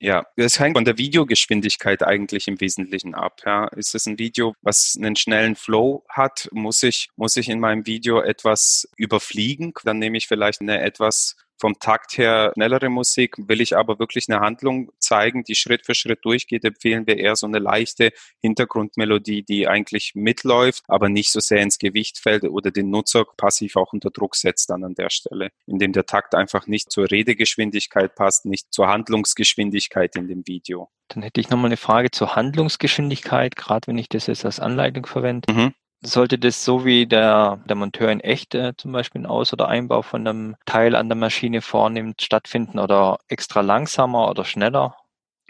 Ja, 0.03 0.25
es 0.35 0.59
hängt 0.59 0.75
von 0.75 0.83
der 0.83 0.97
Videogeschwindigkeit 0.97 2.03
eigentlich 2.03 2.49
im 2.49 2.59
Wesentlichen 2.59 3.15
ab. 3.15 3.39
Ja. 3.45 3.67
Ist 3.69 3.95
es 3.95 4.05
ein 4.05 4.19
Video, 4.19 4.53
was 4.61 4.97
einen 4.97 5.15
schnellen 5.15 5.55
Flow 5.55 6.03
hat, 6.09 6.49
muss 6.51 6.83
ich, 6.83 7.09
muss 7.15 7.37
ich 7.37 7.47
in 7.47 7.61
meinem 7.61 7.85
Video 7.85 8.19
etwas 8.19 8.85
überfliegen, 8.97 9.73
dann 9.85 9.99
nehme 9.99 10.17
ich 10.17 10.27
vielleicht 10.27 10.59
eine 10.59 10.81
etwas 10.81 11.37
vom 11.63 11.79
Takt 11.79 12.17
her 12.17 12.51
schnellere 12.55 12.89
Musik. 12.89 13.35
Will 13.37 13.61
ich 13.61 13.77
aber 13.77 13.97
wirklich 13.97 14.27
eine 14.27 14.41
Handlung 14.41 14.91
zeigen, 14.99 15.45
die 15.45 15.55
Schritt 15.55 15.85
für 15.85 15.95
Schritt 15.95 16.25
durchgeht, 16.25 16.65
empfehlen 16.65 17.07
wir 17.07 17.17
eher 17.17 17.37
so 17.37 17.47
eine 17.47 17.59
leichte 17.59 18.11
Hintergrundmelodie, 18.41 19.43
die 19.43 19.69
eigentlich 19.69 20.11
mitläuft, 20.13 20.83
aber 20.89 21.07
nicht 21.07 21.31
so 21.31 21.39
sehr 21.39 21.61
ins 21.61 21.79
Gewicht 21.79 22.19
fällt 22.19 22.43
oder 22.43 22.69
den 22.69 22.89
Nutzer 22.89 23.23
passiv 23.37 23.77
auch 23.77 23.93
unter 23.93 24.11
Druck 24.11 24.35
setzt 24.35 24.71
dann 24.71 24.83
an 24.83 24.93
der 24.95 25.09
Stelle, 25.09 25.51
indem 25.65 25.93
der 25.93 26.05
Takt 26.05 26.35
einfach 26.35 26.67
nicht 26.67 26.91
zur 26.91 27.09
Redegeschwindigkeit 27.09 28.13
passt, 28.13 28.45
nicht 28.45 28.73
zur 28.73 28.89
Handlungsgeschwindigkeit 28.89 30.17
in 30.17 30.27
dem 30.27 30.45
Video. 30.45 30.89
Dann 31.07 31.23
hätte 31.23 31.39
ich 31.39 31.49
nochmal 31.49 31.67
eine 31.67 31.77
Frage 31.77 32.11
zur 32.11 32.35
Handlungsgeschwindigkeit, 32.35 33.55
gerade 33.55 33.87
wenn 33.87 33.97
ich 33.97 34.09
das 34.09 34.27
jetzt 34.27 34.43
als 34.43 34.59
Anleitung 34.59 35.05
verwende. 35.05 35.53
Mhm 35.53 35.73
sollte 36.03 36.37
das 36.37 36.63
so 36.63 36.85
wie 36.85 37.05
der, 37.05 37.59
der 37.65 37.75
Monteur 37.75 38.11
in 38.11 38.19
echt 38.19 38.55
äh, 38.55 38.73
zum 38.77 38.91
Beispiel 38.91 39.19
einen 39.19 39.25
Aus- 39.25 39.53
oder 39.53 39.67
Einbau 39.67 40.01
von 40.01 40.27
einem 40.27 40.55
Teil 40.65 40.95
an 40.95 41.09
der 41.09 41.15
Maschine 41.15 41.61
vornimmt, 41.61 42.21
stattfinden 42.21 42.79
oder 42.79 43.19
extra 43.27 43.61
langsamer 43.61 44.29
oder 44.29 44.45
schneller? 44.45 44.97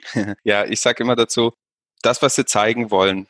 ja, 0.43 0.65
ich 0.65 0.79
sage 0.79 1.03
immer 1.03 1.15
dazu, 1.15 1.53
das, 2.01 2.21
was 2.21 2.35
Sie 2.35 2.45
zeigen 2.45 2.91
wollen, 2.91 3.27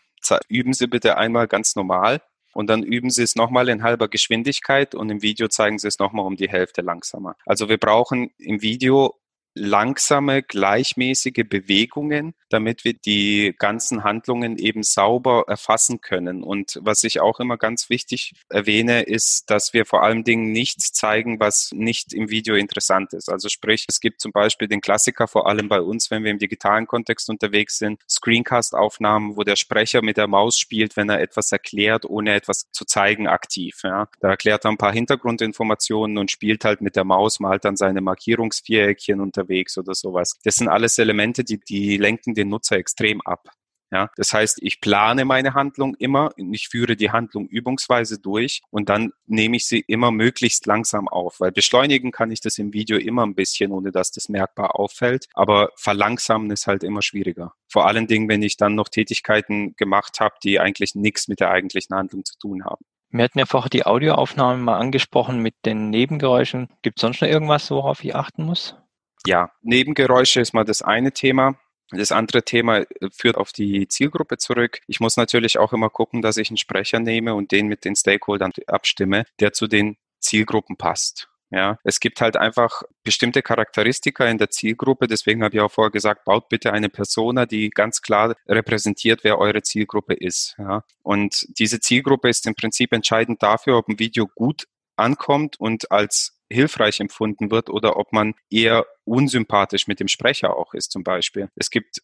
üben 0.48 0.74
Sie 0.74 0.88
bitte 0.88 1.18
einmal 1.18 1.48
ganz 1.48 1.76
normal 1.76 2.22
und 2.54 2.68
dann 2.68 2.84
üben 2.84 3.10
Sie 3.10 3.24
es 3.24 3.36
nochmal 3.36 3.70
in 3.70 3.84
halber 3.84 4.08
Geschwindigkeit 4.08 4.96
und 4.96 5.10
im 5.10 5.22
Video 5.22 5.48
zeigen 5.48 5.80
Sie 5.80 5.88
es 5.88 6.00
nochmal 6.00 6.26
um 6.26 6.36
die 6.36 6.50
Hälfte 6.50 6.82
langsamer. 6.82 7.36
Also 7.46 7.70
wir 7.70 7.78
brauchen 7.78 8.32
im 8.38 8.62
Video 8.62 9.16
langsame, 9.56 10.44
gleichmäßige 10.44 11.44
Bewegungen, 11.48 12.34
damit 12.50 12.84
wir 12.84 12.94
die 12.94 13.56
ganzen 13.58 14.04
Handlungen 14.04 14.58
eben 14.58 14.84
sauber 14.84 15.46
erfassen 15.48 16.02
können. 16.02 16.44
Und 16.44 16.80
was 16.82 17.04
ich 17.04 17.20
auch 17.20 17.40
immer 17.40 17.58
ganz 17.58 17.90
wichtig 17.90 18.34
erwähne, 18.50 19.04
ist, 19.04 19.50
dass 19.50 19.74
wir 19.74 19.86
vor 19.86 20.04
allen 20.04 20.24
Dingen 20.24 20.52
nichts 20.52 20.94
zeigen, 20.94 21.40
was 21.40 21.72
nicht 21.74 22.14
im 22.14 22.30
Video 22.30 22.56
interessant 22.56 23.14
ist. 23.14 23.30
Also 23.30 23.50
sprich, 23.50 23.86
es 23.88 24.00
gibt 24.00 24.22
zum 24.22 24.32
Beispiel 24.32 24.68
den 24.68 24.82
Klassiker 24.82 25.28
vor 25.28 25.48
allem 25.48 25.68
bei 25.68 25.82
uns, 25.82 26.12
wenn 26.12 26.24
wir 26.24 26.32
im 26.32 26.40
digitalen 26.40 26.88
Kontext 26.88 27.30
unterwegs 27.30 27.78
sind, 27.78 28.02
Screencast-Aufnahmen, 28.10 29.38
wo 29.38 29.44
der 29.44 29.56
Sprecher 29.56 30.02
mit 30.02 30.18
der 30.18 30.28
Maus 30.28 30.58
spielt, 30.60 30.96
wenn 30.96 31.10
er 31.10 31.22
etwas 31.22 31.52
erklärt, 31.52 32.06
ohne 32.06 32.34
etwas 32.34 32.66
zu 32.72 32.86
zeigen 32.86 33.28
aktiv. 33.28 33.82
Ja. 33.84 34.08
Da 34.20 34.30
erklärt 34.30 34.66
er 34.66 34.72
ein 34.72 34.78
paar 34.78 34.94
Hintergrundinformationen 34.94 36.18
und 36.18 36.32
spielt 36.32 36.66
halt 36.66 36.82
mit 36.82 36.96
der 36.96 37.04
Maus, 37.04 37.40
malt 37.40 37.66
dann 37.66 37.78
seine 37.78 38.02
Markierungsviereckchen 38.02 39.22
und 39.22 39.38
unterwegs 39.44 39.78
oder 39.78 39.94
sowas. 39.94 40.34
Das 40.44 40.56
sind 40.56 40.68
alles 40.68 40.98
Elemente, 40.98 41.44
die, 41.44 41.60
die 41.60 41.98
lenken 41.98 42.34
den 42.34 42.50
Nutzer 42.50 42.78
extrem 42.78 43.22
ab. 43.22 43.50
Ja, 43.92 44.10
das 44.16 44.34
heißt, 44.34 44.58
ich 44.64 44.82
plane 44.82 45.24
meine 45.24 45.54
Handlung 45.54 45.94
immer, 46.00 46.32
ich 46.36 46.68
führe 46.68 46.96
die 46.96 47.12
Handlung 47.12 47.46
übungsweise 47.46 48.18
durch 48.18 48.64
und 48.72 48.90
dann 48.90 49.12
nehme 49.28 49.56
ich 49.56 49.68
sie 49.68 49.82
immer 49.88 50.10
möglichst 50.10 50.66
langsam 50.66 51.08
auf, 51.08 51.40
weil 51.40 51.52
beschleunigen 51.52 52.12
kann 52.12 52.32
ich 52.32 52.42
das 52.42 52.58
im 52.58 52.74
Video 52.74 52.98
immer 52.98 53.24
ein 53.24 53.36
bisschen, 53.36 53.72
ohne 53.72 53.92
dass 53.92 54.10
das 54.10 54.30
merkbar 54.30 54.80
auffällt, 54.80 55.28
aber 55.36 55.70
verlangsamen 55.76 56.50
ist 56.50 56.66
halt 56.66 56.84
immer 56.84 57.04
schwieriger. 57.04 57.54
Vor 57.68 57.86
allen 57.86 58.08
Dingen, 58.08 58.28
wenn 58.30 58.42
ich 58.42 58.58
dann 58.58 58.74
noch 58.74 58.90
Tätigkeiten 58.90 59.76
gemacht 59.76 60.20
habe, 60.20 60.34
die 60.44 60.60
eigentlich 60.60 60.96
nichts 60.96 61.28
mit 61.28 61.40
der 61.40 61.52
eigentlichen 61.52 61.96
Handlung 61.96 62.26
zu 62.26 62.36
tun 62.40 62.66
haben. 62.66 62.84
Wir 63.12 63.26
hatten 63.26 63.38
ja 63.38 63.46
vorher 63.46 63.70
die 63.70 63.86
Audioaufnahme 63.86 64.58
mal 64.58 64.80
angesprochen 64.80 65.38
mit 65.38 65.54
den 65.68 65.92
Nebengeräuschen. 65.92 66.70
Gibt 66.82 66.98
es 66.98 67.02
sonst 67.02 67.22
noch 67.22 67.30
irgendwas, 67.30 67.70
worauf 67.70 68.04
ich 68.04 68.16
achten 68.16 68.44
muss? 68.44 68.76
Ja, 69.26 69.52
Nebengeräusche 69.62 70.42
ist 70.42 70.54
mal 70.54 70.66
das 70.66 70.82
eine 70.82 71.12
Thema. 71.12 71.56
Das 71.92 72.12
andere 72.12 72.44
Thema 72.44 72.80
äh, 72.80 72.86
führt 73.12 73.38
auf 73.38 73.52
die 73.52 73.88
Zielgruppe 73.88 74.38
zurück. 74.38 74.80
Ich 74.88 75.00
muss 75.00 75.18
natürlich 75.18 75.58
auch 75.58 75.74
immer 75.74 75.90
gucken, 75.90 76.22
dass 76.22 76.38
ich 76.38 76.50
einen 76.50 76.58
Sprecher 76.58 77.00
nehme 77.00 77.36
und 77.36 77.52
den 77.52 77.68
mit 77.68 77.86
den 77.86 77.96
Stakeholdern 77.96 78.52
abstimme, 78.68 79.26
der 79.40 79.54
zu 79.54 79.68
den 79.68 79.98
Zielgruppen 80.20 80.78
passt. 80.78 81.30
Ja, 81.52 81.78
es 81.84 82.00
gibt 82.00 82.20
halt 82.20 82.36
einfach 82.36 82.82
bestimmte 83.04 83.44
Charakteristika 83.44 84.26
in 84.26 84.40
der 84.40 84.50
Zielgruppe. 84.50 85.06
Deswegen 85.06 85.44
habe 85.44 85.56
ich 85.56 85.62
auch 85.62 85.72
vorher 85.72 85.92
gesagt, 85.92 86.26
baut 86.26 86.50
bitte 86.50 86.74
eine 86.74 86.90
Persona, 86.90 87.46
die 87.46 87.70
ganz 87.70 88.02
klar 88.02 88.36
repräsentiert, 88.48 89.24
wer 89.24 89.38
eure 89.38 89.62
Zielgruppe 89.62 90.16
ist. 90.16 90.56
Ja, 90.58 90.84
und 91.04 91.46
diese 91.60 91.80
Zielgruppe 91.80 92.28
ist 92.30 92.48
im 92.48 92.56
Prinzip 92.56 92.92
entscheidend 92.92 93.44
dafür, 93.44 93.78
ob 93.78 93.88
ein 93.88 94.00
Video 94.00 94.26
gut 94.34 94.66
ankommt 94.96 95.60
und 95.60 95.92
als 95.92 96.40
hilfreich 96.54 97.00
empfunden 97.00 97.52
wird 97.52 97.70
oder 97.70 97.98
ob 97.98 98.14
man 98.14 98.36
eher 98.50 98.86
unsympathisch 99.06 99.88
mit 99.88 100.00
dem 100.00 100.08
Sprecher 100.08 100.56
auch 100.56 100.74
ist 100.74 100.92
zum 100.92 101.04
Beispiel. 101.04 101.50
Es 101.56 101.70
gibt 101.70 102.02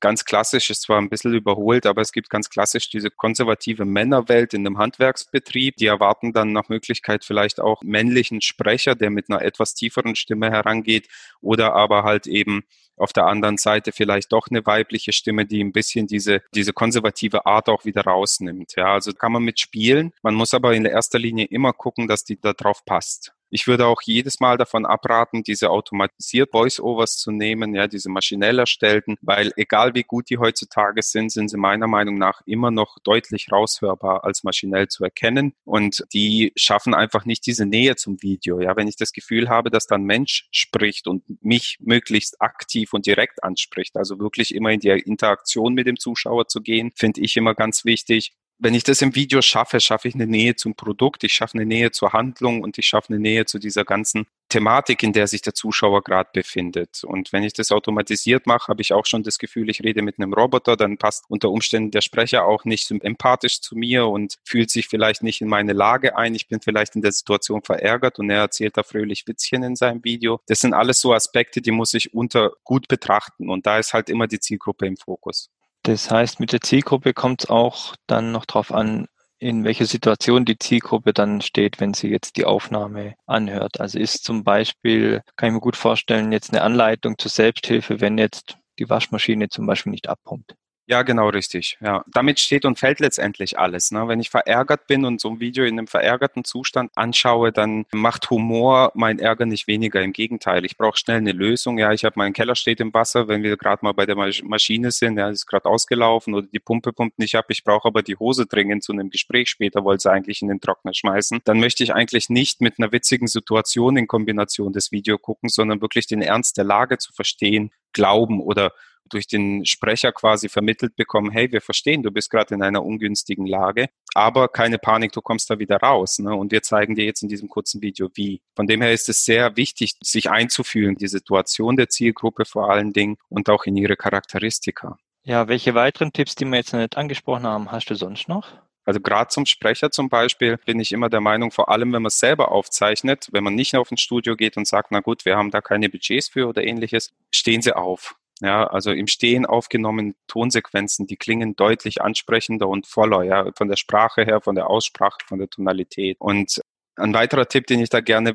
ganz 0.00 0.24
klassisch, 0.24 0.70
ist 0.70 0.82
zwar 0.82 0.98
ein 0.98 1.08
bisschen 1.08 1.34
überholt, 1.34 1.86
aber 1.86 2.02
es 2.02 2.12
gibt 2.12 2.30
ganz 2.30 2.50
klassisch 2.50 2.88
diese 2.90 3.10
konservative 3.10 3.84
Männerwelt 3.84 4.54
in 4.54 4.66
einem 4.66 4.78
Handwerksbetrieb. 4.78 5.76
Die 5.76 5.86
erwarten 5.86 6.32
dann 6.32 6.52
nach 6.52 6.68
Möglichkeit 6.68 7.24
vielleicht 7.24 7.60
auch 7.60 7.82
männlichen 7.82 8.40
Sprecher, 8.40 8.94
der 8.94 9.10
mit 9.10 9.30
einer 9.30 9.42
etwas 9.42 9.74
tieferen 9.74 10.16
Stimme 10.16 10.50
herangeht 10.50 11.08
oder 11.40 11.74
aber 11.74 12.04
halt 12.04 12.26
eben 12.26 12.64
auf 12.96 13.12
der 13.12 13.26
anderen 13.26 13.56
Seite 13.56 13.92
vielleicht 13.92 14.32
doch 14.32 14.48
eine 14.50 14.64
weibliche 14.66 15.12
Stimme, 15.12 15.46
die 15.46 15.62
ein 15.62 15.72
bisschen 15.72 16.06
diese, 16.06 16.42
diese 16.54 16.72
konservative 16.72 17.46
Art 17.46 17.68
auch 17.68 17.84
wieder 17.84 18.02
rausnimmt. 18.02 18.74
Ja, 18.76 18.92
also 18.92 19.12
kann 19.12 19.32
man 19.32 19.42
mitspielen. 19.42 20.12
Man 20.22 20.34
muss 20.34 20.54
aber 20.54 20.74
in 20.74 20.84
erster 20.84 21.18
Linie 21.18 21.46
immer 21.46 21.72
gucken, 21.72 22.06
dass 22.06 22.24
die 22.24 22.40
da 22.40 22.52
drauf 22.52 22.84
passt. 22.84 23.34
Ich 23.54 23.66
würde 23.66 23.86
auch 23.86 24.00
jedes 24.00 24.40
Mal 24.40 24.56
davon 24.56 24.86
abraten, 24.86 25.42
diese 25.42 25.68
automatisiert 25.68 26.52
Voice-Overs 26.52 27.18
zu 27.18 27.30
nehmen, 27.32 27.74
ja, 27.74 27.86
diese 27.86 28.08
maschinell 28.08 28.58
erstellten, 28.58 29.18
weil 29.20 29.52
egal 29.56 29.94
wie 29.94 30.04
gut 30.04 30.30
die 30.30 30.38
heutzutage 30.38 31.02
sind, 31.02 31.30
sind 31.30 31.48
sie 31.48 31.58
meiner 31.58 31.86
Meinung 31.86 32.16
nach 32.16 32.40
immer 32.46 32.70
noch 32.70 32.96
deutlich 33.04 33.52
raushörbar 33.52 34.24
als 34.24 34.42
maschinell 34.42 34.88
zu 34.88 35.04
erkennen 35.04 35.52
und 35.64 36.02
die 36.14 36.54
schaffen 36.56 36.94
einfach 36.94 37.26
nicht 37.26 37.44
diese 37.44 37.66
Nähe 37.66 37.94
zum 37.96 38.22
Video. 38.22 38.58
Ja, 38.58 38.74
wenn 38.74 38.88
ich 38.88 38.96
das 38.96 39.12
Gefühl 39.12 39.50
habe, 39.50 39.68
dass 39.68 39.86
da 39.86 39.96
ein 39.96 40.04
Mensch 40.04 40.48
spricht 40.50 41.06
und 41.06 41.22
mich 41.44 41.76
möglichst 41.80 42.40
aktiv 42.40 42.94
und 42.94 43.04
direkt 43.04 43.44
anspricht, 43.44 43.98
also 43.98 44.18
wirklich 44.18 44.54
immer 44.54 44.70
in 44.70 44.80
die 44.80 44.88
Interaktion 44.88 45.74
mit 45.74 45.86
dem 45.86 45.98
Zuschauer 45.98 46.48
zu 46.48 46.62
gehen, 46.62 46.90
finde 46.96 47.20
ich 47.20 47.36
immer 47.36 47.54
ganz 47.54 47.84
wichtig 47.84 48.32
wenn 48.58 48.74
ich 48.74 48.84
das 48.84 49.02
im 49.02 49.14
Video 49.14 49.42
schaffe, 49.42 49.80
schaffe 49.80 50.08
ich 50.08 50.14
eine 50.14 50.26
Nähe 50.26 50.54
zum 50.54 50.74
Produkt, 50.74 51.24
ich 51.24 51.34
schaffe 51.34 51.54
eine 51.54 51.66
Nähe 51.66 51.90
zur 51.90 52.12
Handlung 52.12 52.62
und 52.62 52.78
ich 52.78 52.86
schaffe 52.86 53.10
eine 53.10 53.18
Nähe 53.18 53.44
zu 53.44 53.58
dieser 53.58 53.84
ganzen 53.84 54.26
Thematik, 54.48 55.02
in 55.02 55.12
der 55.12 55.26
sich 55.26 55.42
der 55.42 55.54
Zuschauer 55.54 56.04
gerade 56.04 56.30
befindet. 56.32 57.02
Und 57.04 57.32
wenn 57.32 57.42
ich 57.42 57.54
das 57.54 57.72
automatisiert 57.72 58.46
mache, 58.46 58.68
habe 58.68 58.82
ich 58.82 58.92
auch 58.92 59.06
schon 59.06 59.22
das 59.22 59.38
Gefühl, 59.38 59.70
ich 59.70 59.82
rede 59.82 60.02
mit 60.02 60.18
einem 60.18 60.32
Roboter, 60.32 60.76
dann 60.76 60.98
passt 60.98 61.24
unter 61.28 61.50
Umständen 61.50 61.90
der 61.90 62.02
Sprecher 62.02 62.44
auch 62.44 62.64
nicht 62.64 62.90
empathisch 62.90 63.60
zu 63.60 63.74
mir 63.74 64.06
und 64.06 64.36
fühlt 64.44 64.70
sich 64.70 64.88
vielleicht 64.88 65.22
nicht 65.22 65.40
in 65.40 65.48
meine 65.48 65.72
Lage 65.72 66.16
ein. 66.16 66.34
Ich 66.34 66.48
bin 66.48 66.60
vielleicht 66.60 66.94
in 66.94 67.02
der 67.02 67.12
Situation 67.12 67.62
verärgert 67.62 68.18
und 68.18 68.30
er 68.30 68.40
erzählt 68.40 68.76
da 68.76 68.82
fröhlich 68.82 69.26
Witzchen 69.26 69.62
in 69.62 69.74
seinem 69.74 70.04
Video. 70.04 70.40
Das 70.46 70.60
sind 70.60 70.74
alles 70.74 71.00
so 71.00 71.12
Aspekte, 71.14 71.62
die 71.62 71.72
muss 71.72 71.94
ich 71.94 72.14
unter 72.14 72.52
gut 72.62 72.88
betrachten 72.88 73.48
und 73.48 73.66
da 73.66 73.78
ist 73.78 73.94
halt 73.94 74.10
immer 74.10 74.26
die 74.26 74.38
Zielgruppe 74.38 74.86
im 74.86 74.96
Fokus. 74.96 75.50
Das 75.84 76.10
heißt, 76.10 76.38
mit 76.38 76.52
der 76.52 76.60
Zielgruppe 76.60 77.12
kommt 77.12 77.42
es 77.42 77.50
auch 77.50 77.96
dann 78.06 78.30
noch 78.30 78.44
darauf 78.44 78.72
an, 78.72 79.08
in 79.38 79.64
welcher 79.64 79.86
Situation 79.86 80.44
die 80.44 80.56
Zielgruppe 80.58 81.12
dann 81.12 81.40
steht, 81.40 81.80
wenn 81.80 81.94
sie 81.94 82.08
jetzt 82.08 82.36
die 82.36 82.44
Aufnahme 82.44 83.14
anhört. 83.26 83.80
Also 83.80 83.98
ist 83.98 84.22
zum 84.22 84.44
Beispiel, 84.44 85.22
kann 85.34 85.48
ich 85.48 85.54
mir 85.54 85.60
gut 85.60 85.76
vorstellen, 85.76 86.30
jetzt 86.30 86.52
eine 86.52 86.62
Anleitung 86.62 87.18
zur 87.18 87.30
Selbsthilfe, 87.32 88.00
wenn 88.00 88.18
jetzt 88.18 88.56
die 88.78 88.88
Waschmaschine 88.88 89.48
zum 89.48 89.66
Beispiel 89.66 89.90
nicht 89.90 90.08
abpumpt. 90.08 90.54
Ja, 90.92 91.00
genau 91.00 91.30
richtig. 91.30 91.78
Ja, 91.80 92.04
damit 92.06 92.38
steht 92.38 92.66
und 92.66 92.78
fällt 92.78 93.00
letztendlich 93.00 93.58
alles. 93.58 93.92
Ne? 93.92 94.08
Wenn 94.08 94.20
ich 94.20 94.28
verärgert 94.28 94.86
bin 94.86 95.06
und 95.06 95.22
so 95.22 95.30
ein 95.30 95.40
Video 95.40 95.64
in 95.64 95.78
einem 95.78 95.86
verärgerten 95.86 96.44
Zustand 96.44 96.92
anschaue, 96.96 97.50
dann 97.50 97.86
macht 97.92 98.28
Humor 98.28 98.92
mein 98.94 99.18
Ärger 99.18 99.46
nicht 99.46 99.66
weniger. 99.66 100.02
Im 100.02 100.12
Gegenteil, 100.12 100.66
ich 100.66 100.76
brauche 100.76 100.98
schnell 100.98 101.16
eine 101.16 101.32
Lösung. 101.32 101.78
Ja, 101.78 101.92
ich 101.92 102.04
habe 102.04 102.18
meinen 102.18 102.34
Keller 102.34 102.54
steht 102.56 102.78
im 102.80 102.92
Wasser, 102.92 103.26
wenn 103.26 103.42
wir 103.42 103.56
gerade 103.56 103.82
mal 103.82 103.92
bei 103.92 104.04
der 104.04 104.16
Maschine 104.16 104.90
sind, 104.90 105.16
ja, 105.16 105.30
ist 105.30 105.46
gerade 105.46 105.64
ausgelaufen 105.64 106.34
oder 106.34 106.46
die 106.46 106.60
Pumpe 106.60 106.92
pumpt 106.92 107.18
nicht 107.18 107.36
ab. 107.36 107.46
Ich 107.48 107.64
brauche 107.64 107.88
aber 107.88 108.02
die 108.02 108.16
Hose 108.16 108.44
dringend 108.44 108.84
zu 108.84 108.92
einem 108.92 109.08
Gespräch 109.08 109.48
später, 109.48 109.84
wollte 109.84 110.02
sie 110.02 110.12
eigentlich 110.12 110.42
in 110.42 110.48
den 110.48 110.60
Trockner 110.60 110.92
schmeißen. 110.92 111.40
Dann 111.44 111.58
möchte 111.58 111.82
ich 111.82 111.94
eigentlich 111.94 112.28
nicht 112.28 112.60
mit 112.60 112.74
einer 112.78 112.92
witzigen 112.92 113.28
Situation 113.28 113.96
in 113.96 114.06
Kombination 114.06 114.74
das 114.74 114.92
Video 114.92 115.16
gucken, 115.16 115.48
sondern 115.48 115.80
wirklich 115.80 116.06
den 116.06 116.20
Ernst 116.20 116.58
der 116.58 116.64
Lage 116.64 116.98
zu 116.98 117.14
verstehen, 117.14 117.70
glauben 117.94 118.42
oder 118.42 118.72
durch 119.10 119.26
den 119.26 119.64
Sprecher 119.64 120.12
quasi 120.12 120.48
vermittelt 120.48 120.96
bekommen, 120.96 121.30
hey, 121.30 121.50
wir 121.52 121.60
verstehen, 121.60 122.02
du 122.02 122.10
bist 122.10 122.30
gerade 122.30 122.54
in 122.54 122.62
einer 122.62 122.84
ungünstigen 122.84 123.46
Lage, 123.46 123.88
aber 124.14 124.48
keine 124.48 124.78
Panik, 124.78 125.12
du 125.12 125.20
kommst 125.20 125.50
da 125.50 125.58
wieder 125.58 125.76
raus. 125.76 126.18
Ne? 126.18 126.34
Und 126.34 126.52
wir 126.52 126.62
zeigen 126.62 126.94
dir 126.94 127.04
jetzt 127.04 127.22
in 127.22 127.28
diesem 127.28 127.48
kurzen 127.48 127.82
Video, 127.82 128.08
wie. 128.14 128.40
Von 128.56 128.66
dem 128.66 128.82
her 128.82 128.92
ist 128.92 129.08
es 129.08 129.24
sehr 129.24 129.56
wichtig, 129.56 129.94
sich 130.02 130.30
einzufühlen, 130.30 130.96
die 130.96 131.08
Situation 131.08 131.76
der 131.76 131.88
Zielgruppe 131.88 132.44
vor 132.44 132.70
allen 132.70 132.92
Dingen 132.92 133.16
und 133.28 133.48
auch 133.48 133.64
in 133.64 133.76
ihre 133.76 133.96
Charakteristika. 133.96 134.96
Ja, 135.24 135.46
welche 135.48 135.74
weiteren 135.74 136.12
Tipps, 136.12 136.34
die 136.34 136.44
wir 136.44 136.56
jetzt 136.56 136.72
noch 136.72 136.80
nicht 136.80 136.96
angesprochen 136.96 137.46
haben, 137.46 137.70
hast 137.70 137.86
du 137.86 137.94
sonst 137.94 138.28
noch? 138.28 138.48
Also 138.84 139.00
gerade 139.00 139.28
zum 139.28 139.46
Sprecher 139.46 139.90
zum 139.90 140.08
Beispiel 140.08 140.56
bin 140.56 140.80
ich 140.80 140.90
immer 140.90 141.08
der 141.08 141.20
Meinung, 141.20 141.52
vor 141.52 141.68
allem 141.68 141.92
wenn 141.92 142.02
man 142.02 142.08
es 142.08 142.18
selber 142.18 142.50
aufzeichnet, 142.50 143.28
wenn 143.30 143.44
man 143.44 143.54
nicht 143.54 143.76
auf 143.76 143.90
ein 143.92 143.96
Studio 143.96 144.34
geht 144.34 144.56
und 144.56 144.66
sagt, 144.66 144.90
na 144.90 145.00
gut, 145.00 145.24
wir 145.24 145.36
haben 145.36 145.52
da 145.52 145.60
keine 145.60 145.88
Budgets 145.88 146.28
für 146.28 146.48
oder 146.48 146.64
ähnliches, 146.64 147.12
stehen 147.32 147.62
Sie 147.62 147.74
auf. 147.74 148.16
Ja, 148.42 148.66
also 148.66 148.90
im 148.90 149.06
Stehen 149.06 149.46
aufgenommen 149.46 150.16
Tonsequenzen, 150.26 151.06
die 151.06 151.16
klingen 151.16 151.54
deutlich 151.54 152.02
ansprechender 152.02 152.68
und 152.68 152.88
voller, 152.88 153.22
ja, 153.22 153.52
von 153.56 153.68
der 153.68 153.76
Sprache 153.76 154.24
her, 154.24 154.40
von 154.40 154.56
der 154.56 154.68
Aussprache, 154.68 155.18
von 155.24 155.38
der 155.38 155.48
Tonalität. 155.48 156.16
Und 156.18 156.60
ein 156.96 157.14
weiterer 157.14 157.46
Tipp, 157.46 157.68
den 157.68 157.78
ich 157.78 157.88
da 157.88 158.00
gerne 158.00 158.34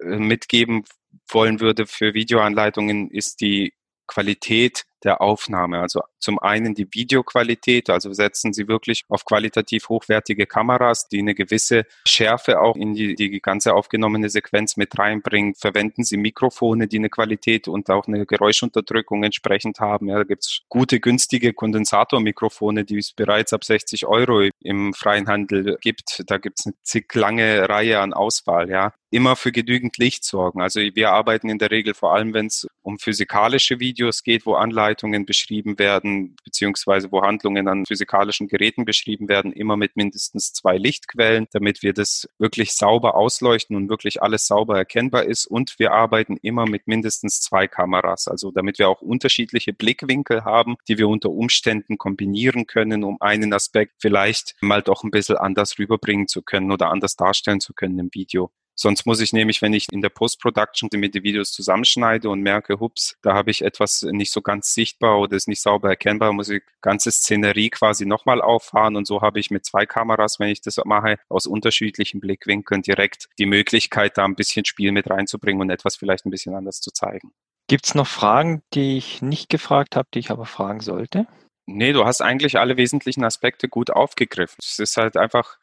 äh, 0.00 0.16
mitgeben 0.16 0.82
wollen 1.28 1.60
würde 1.60 1.86
für 1.86 2.14
Videoanleitungen, 2.14 3.10
ist 3.10 3.40
die 3.40 3.74
Qualität 4.08 4.86
der 5.04 5.20
Aufnahme. 5.20 5.80
Also 5.80 6.02
zum 6.18 6.38
einen 6.38 6.74
die 6.74 6.88
Videoqualität, 6.90 7.90
also 7.90 8.12
setzen 8.12 8.52
Sie 8.52 8.66
wirklich 8.68 9.04
auf 9.08 9.24
qualitativ 9.24 9.88
hochwertige 9.88 10.46
Kameras, 10.46 11.08
die 11.08 11.18
eine 11.18 11.34
gewisse 11.34 11.84
Schärfe 12.06 12.60
auch 12.60 12.76
in 12.76 12.94
die, 12.94 13.14
die 13.14 13.40
ganze 13.40 13.74
aufgenommene 13.74 14.30
Sequenz 14.30 14.76
mit 14.76 14.98
reinbringen. 14.98 15.54
Verwenden 15.54 16.04
Sie 16.04 16.16
Mikrofone, 16.16 16.88
die 16.88 16.98
eine 16.98 17.10
Qualität 17.10 17.68
und 17.68 17.90
auch 17.90 18.06
eine 18.06 18.26
Geräuschunterdrückung 18.26 19.22
entsprechend 19.22 19.80
haben. 19.80 20.08
Ja, 20.08 20.16
da 20.16 20.24
gibt's 20.24 20.62
gute, 20.68 21.00
günstige 21.00 21.52
Kondensatormikrofone, 21.52 22.84
die 22.84 22.98
es 22.98 23.12
bereits 23.12 23.52
ab 23.52 23.64
60 23.64 24.06
Euro 24.06 24.48
im 24.60 24.94
freien 24.94 25.28
Handel 25.28 25.76
gibt. 25.80 26.24
Da 26.26 26.38
gibt's 26.38 26.66
eine 26.66 26.74
zig 26.82 27.12
lange 27.14 27.68
Reihe 27.68 28.00
an 28.00 28.14
Auswahl. 28.14 28.70
Ja, 28.70 28.92
immer 29.14 29.36
für 29.36 29.52
genügend 29.52 29.96
Licht 29.96 30.24
sorgen. 30.24 30.60
Also 30.60 30.80
wir 30.80 31.12
arbeiten 31.12 31.48
in 31.48 31.58
der 31.58 31.70
Regel 31.70 31.94
vor 31.94 32.14
allem, 32.14 32.34
wenn 32.34 32.46
es 32.46 32.66
um 32.82 32.98
physikalische 32.98 33.78
Videos 33.78 34.24
geht, 34.24 34.44
wo 34.44 34.54
Anleitungen 34.54 35.24
beschrieben 35.24 35.78
werden, 35.78 36.34
beziehungsweise 36.44 37.12
wo 37.12 37.22
Handlungen 37.22 37.68
an 37.68 37.86
physikalischen 37.86 38.48
Geräten 38.48 38.84
beschrieben 38.84 39.28
werden, 39.28 39.52
immer 39.52 39.76
mit 39.76 39.94
mindestens 39.94 40.52
zwei 40.52 40.78
Lichtquellen, 40.78 41.46
damit 41.52 41.84
wir 41.84 41.92
das 41.92 42.28
wirklich 42.38 42.72
sauber 42.72 43.14
ausleuchten 43.14 43.76
und 43.76 43.88
wirklich 43.88 44.20
alles 44.20 44.48
sauber 44.48 44.76
erkennbar 44.76 45.22
ist. 45.22 45.46
Und 45.46 45.78
wir 45.78 45.92
arbeiten 45.92 46.36
immer 46.42 46.66
mit 46.66 46.88
mindestens 46.88 47.40
zwei 47.40 47.68
Kameras, 47.68 48.26
also 48.26 48.50
damit 48.50 48.80
wir 48.80 48.88
auch 48.88 49.00
unterschiedliche 49.00 49.72
Blickwinkel 49.72 50.44
haben, 50.44 50.74
die 50.88 50.98
wir 50.98 51.06
unter 51.06 51.30
Umständen 51.30 51.98
kombinieren 51.98 52.66
können, 52.66 53.04
um 53.04 53.18
einen 53.20 53.52
Aspekt 53.52 53.92
vielleicht 54.00 54.56
mal 54.60 54.82
doch 54.82 55.04
ein 55.04 55.12
bisschen 55.12 55.36
anders 55.36 55.78
rüberbringen 55.78 56.26
zu 56.26 56.42
können 56.42 56.72
oder 56.72 56.90
anders 56.90 57.14
darstellen 57.14 57.60
zu 57.60 57.74
können 57.74 58.00
im 58.00 58.10
Video. 58.12 58.50
Sonst 58.76 59.06
muss 59.06 59.20
ich 59.20 59.32
nämlich, 59.32 59.62
wenn 59.62 59.72
ich 59.72 59.86
in 59.92 60.02
der 60.02 60.08
Post-Production 60.08 60.88
mit 60.94 61.14
den 61.14 61.22
Videos 61.22 61.52
zusammenschneide 61.52 62.28
und 62.28 62.40
merke, 62.40 62.80
hups, 62.80 63.16
da 63.22 63.34
habe 63.34 63.50
ich 63.50 63.62
etwas 63.62 64.02
nicht 64.02 64.32
so 64.32 64.42
ganz 64.42 64.74
sichtbar 64.74 65.18
oder 65.20 65.36
ist 65.36 65.48
nicht 65.48 65.62
sauber 65.62 65.90
erkennbar, 65.90 66.32
muss 66.32 66.48
ich 66.48 66.62
ganze 66.80 67.10
Szenerie 67.12 67.70
quasi 67.70 68.04
nochmal 68.04 68.40
auffahren 68.42 68.96
und 68.96 69.06
so 69.06 69.22
habe 69.22 69.38
ich 69.38 69.50
mit 69.50 69.64
zwei 69.64 69.86
Kameras, 69.86 70.40
wenn 70.40 70.48
ich 70.48 70.60
das 70.60 70.80
mache, 70.84 71.18
aus 71.28 71.46
unterschiedlichen 71.46 72.20
Blickwinkeln 72.20 72.82
direkt 72.82 73.28
die 73.38 73.46
Möglichkeit, 73.46 74.18
da 74.18 74.24
ein 74.24 74.34
bisschen 74.34 74.64
Spiel 74.64 74.92
mit 74.92 75.08
reinzubringen 75.08 75.60
und 75.60 75.70
etwas 75.70 75.96
vielleicht 75.96 76.26
ein 76.26 76.30
bisschen 76.30 76.54
anders 76.54 76.80
zu 76.80 76.90
zeigen. 76.90 77.32
Gibt 77.66 77.86
es 77.86 77.94
noch 77.94 78.06
Fragen, 78.06 78.62
die 78.74 78.98
ich 78.98 79.22
nicht 79.22 79.48
gefragt 79.48 79.96
habe, 79.96 80.08
die 80.12 80.18
ich 80.18 80.30
aber 80.30 80.44
fragen 80.44 80.80
sollte? 80.80 81.26
Nee, 81.66 81.92
du 81.92 82.04
hast 82.04 82.20
eigentlich 82.20 82.58
alle 82.58 82.76
wesentlichen 82.76 83.24
Aspekte 83.24 83.68
gut 83.68 83.90
aufgegriffen. 83.90 84.56
Es 84.58 84.78
ist 84.78 84.96
halt 84.98 85.16
einfach 85.16 85.56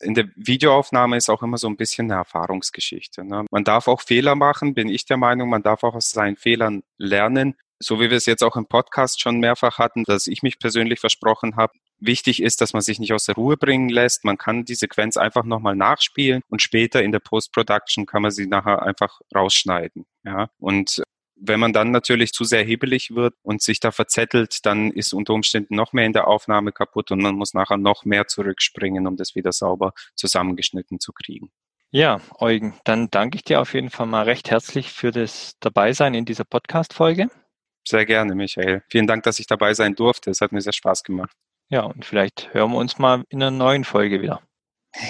in 0.00 0.14
der 0.14 0.28
Videoaufnahme 0.36 1.16
ist 1.16 1.28
auch 1.28 1.42
immer 1.42 1.58
so 1.58 1.68
ein 1.68 1.76
bisschen 1.76 2.10
eine 2.10 2.20
Erfahrungsgeschichte. 2.20 3.24
Ne? 3.24 3.46
Man 3.50 3.64
darf 3.64 3.88
auch 3.88 4.00
Fehler 4.00 4.34
machen, 4.34 4.74
bin 4.74 4.88
ich 4.88 5.06
der 5.06 5.16
Meinung, 5.16 5.48
man 5.48 5.62
darf 5.62 5.82
auch 5.82 5.94
aus 5.94 6.10
seinen 6.10 6.36
Fehlern 6.36 6.82
lernen. 6.96 7.56
So 7.80 8.00
wie 8.00 8.10
wir 8.10 8.16
es 8.16 8.26
jetzt 8.26 8.42
auch 8.42 8.56
im 8.56 8.66
Podcast 8.66 9.20
schon 9.20 9.38
mehrfach 9.38 9.78
hatten, 9.78 10.02
dass 10.04 10.26
ich 10.26 10.42
mich 10.42 10.58
persönlich 10.58 10.98
versprochen 10.98 11.54
habe, 11.56 11.74
wichtig 12.00 12.42
ist, 12.42 12.60
dass 12.60 12.72
man 12.72 12.82
sich 12.82 12.98
nicht 12.98 13.12
aus 13.12 13.24
der 13.24 13.36
Ruhe 13.36 13.56
bringen 13.56 13.88
lässt. 13.88 14.24
Man 14.24 14.36
kann 14.36 14.64
die 14.64 14.74
Sequenz 14.74 15.16
einfach 15.16 15.44
nochmal 15.44 15.76
nachspielen 15.76 16.42
und 16.48 16.60
später 16.60 17.02
in 17.02 17.12
der 17.12 17.20
Post-Production 17.20 18.06
kann 18.06 18.22
man 18.22 18.32
sie 18.32 18.46
nachher 18.46 18.82
einfach 18.82 19.20
rausschneiden. 19.34 20.06
Ja, 20.24 20.50
und 20.58 21.02
wenn 21.40 21.60
man 21.60 21.72
dann 21.72 21.90
natürlich 21.90 22.32
zu 22.32 22.44
sehr 22.44 22.64
hebelig 22.64 23.14
wird 23.14 23.34
und 23.42 23.62
sich 23.62 23.80
da 23.80 23.90
verzettelt, 23.90 24.64
dann 24.66 24.90
ist 24.90 25.12
unter 25.12 25.34
Umständen 25.34 25.76
noch 25.76 25.92
mehr 25.92 26.06
in 26.06 26.12
der 26.12 26.28
Aufnahme 26.28 26.72
kaputt 26.72 27.10
und 27.10 27.20
man 27.20 27.34
muss 27.34 27.54
nachher 27.54 27.76
noch 27.76 28.04
mehr 28.04 28.26
zurückspringen, 28.26 29.06
um 29.06 29.16
das 29.16 29.34
wieder 29.34 29.52
sauber 29.52 29.92
zusammengeschnitten 30.14 31.00
zu 31.00 31.12
kriegen. 31.12 31.50
Ja, 31.90 32.20
Eugen, 32.38 32.74
dann 32.84 33.08
danke 33.10 33.36
ich 33.36 33.44
dir 33.44 33.60
auf 33.60 33.72
jeden 33.72 33.90
Fall 33.90 34.06
mal 34.06 34.24
recht 34.24 34.50
herzlich 34.50 34.92
für 34.92 35.10
das 35.10 35.54
Dabeisein 35.60 36.12
in 36.12 36.26
dieser 36.26 36.44
Podcast-Folge. 36.44 37.30
Sehr 37.86 38.04
gerne, 38.04 38.34
Michael. 38.34 38.82
Vielen 38.90 39.06
Dank, 39.06 39.22
dass 39.22 39.38
ich 39.38 39.46
dabei 39.46 39.72
sein 39.72 39.94
durfte. 39.94 40.30
Es 40.30 40.42
hat 40.42 40.52
mir 40.52 40.60
sehr 40.60 40.74
Spaß 40.74 41.02
gemacht. 41.02 41.34
Ja, 41.70 41.82
und 41.82 42.04
vielleicht 42.04 42.52
hören 42.52 42.72
wir 42.72 42.78
uns 42.78 42.98
mal 42.98 43.24
in 43.30 43.42
einer 43.42 43.50
neuen 43.50 43.84
Folge 43.84 44.20
wieder. 44.20 44.42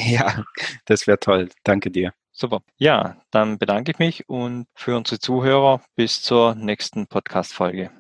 Ja, 0.07 0.45
das 0.85 1.07
wäre 1.07 1.19
toll. 1.19 1.49
Danke 1.65 1.91
dir. 1.91 2.13
Super. 2.41 2.61
Ja, 2.77 3.17
dann 3.33 3.59
bedanke 3.59 3.91
ich 3.91 3.99
mich 3.99 4.29
und 4.29 4.69
für 4.73 4.97
unsere 4.97 5.19
Zuhörer 5.19 5.83
bis 5.97 6.23
zur 6.23 6.55
nächsten 6.55 7.09
Podcast-Folge. 7.09 7.91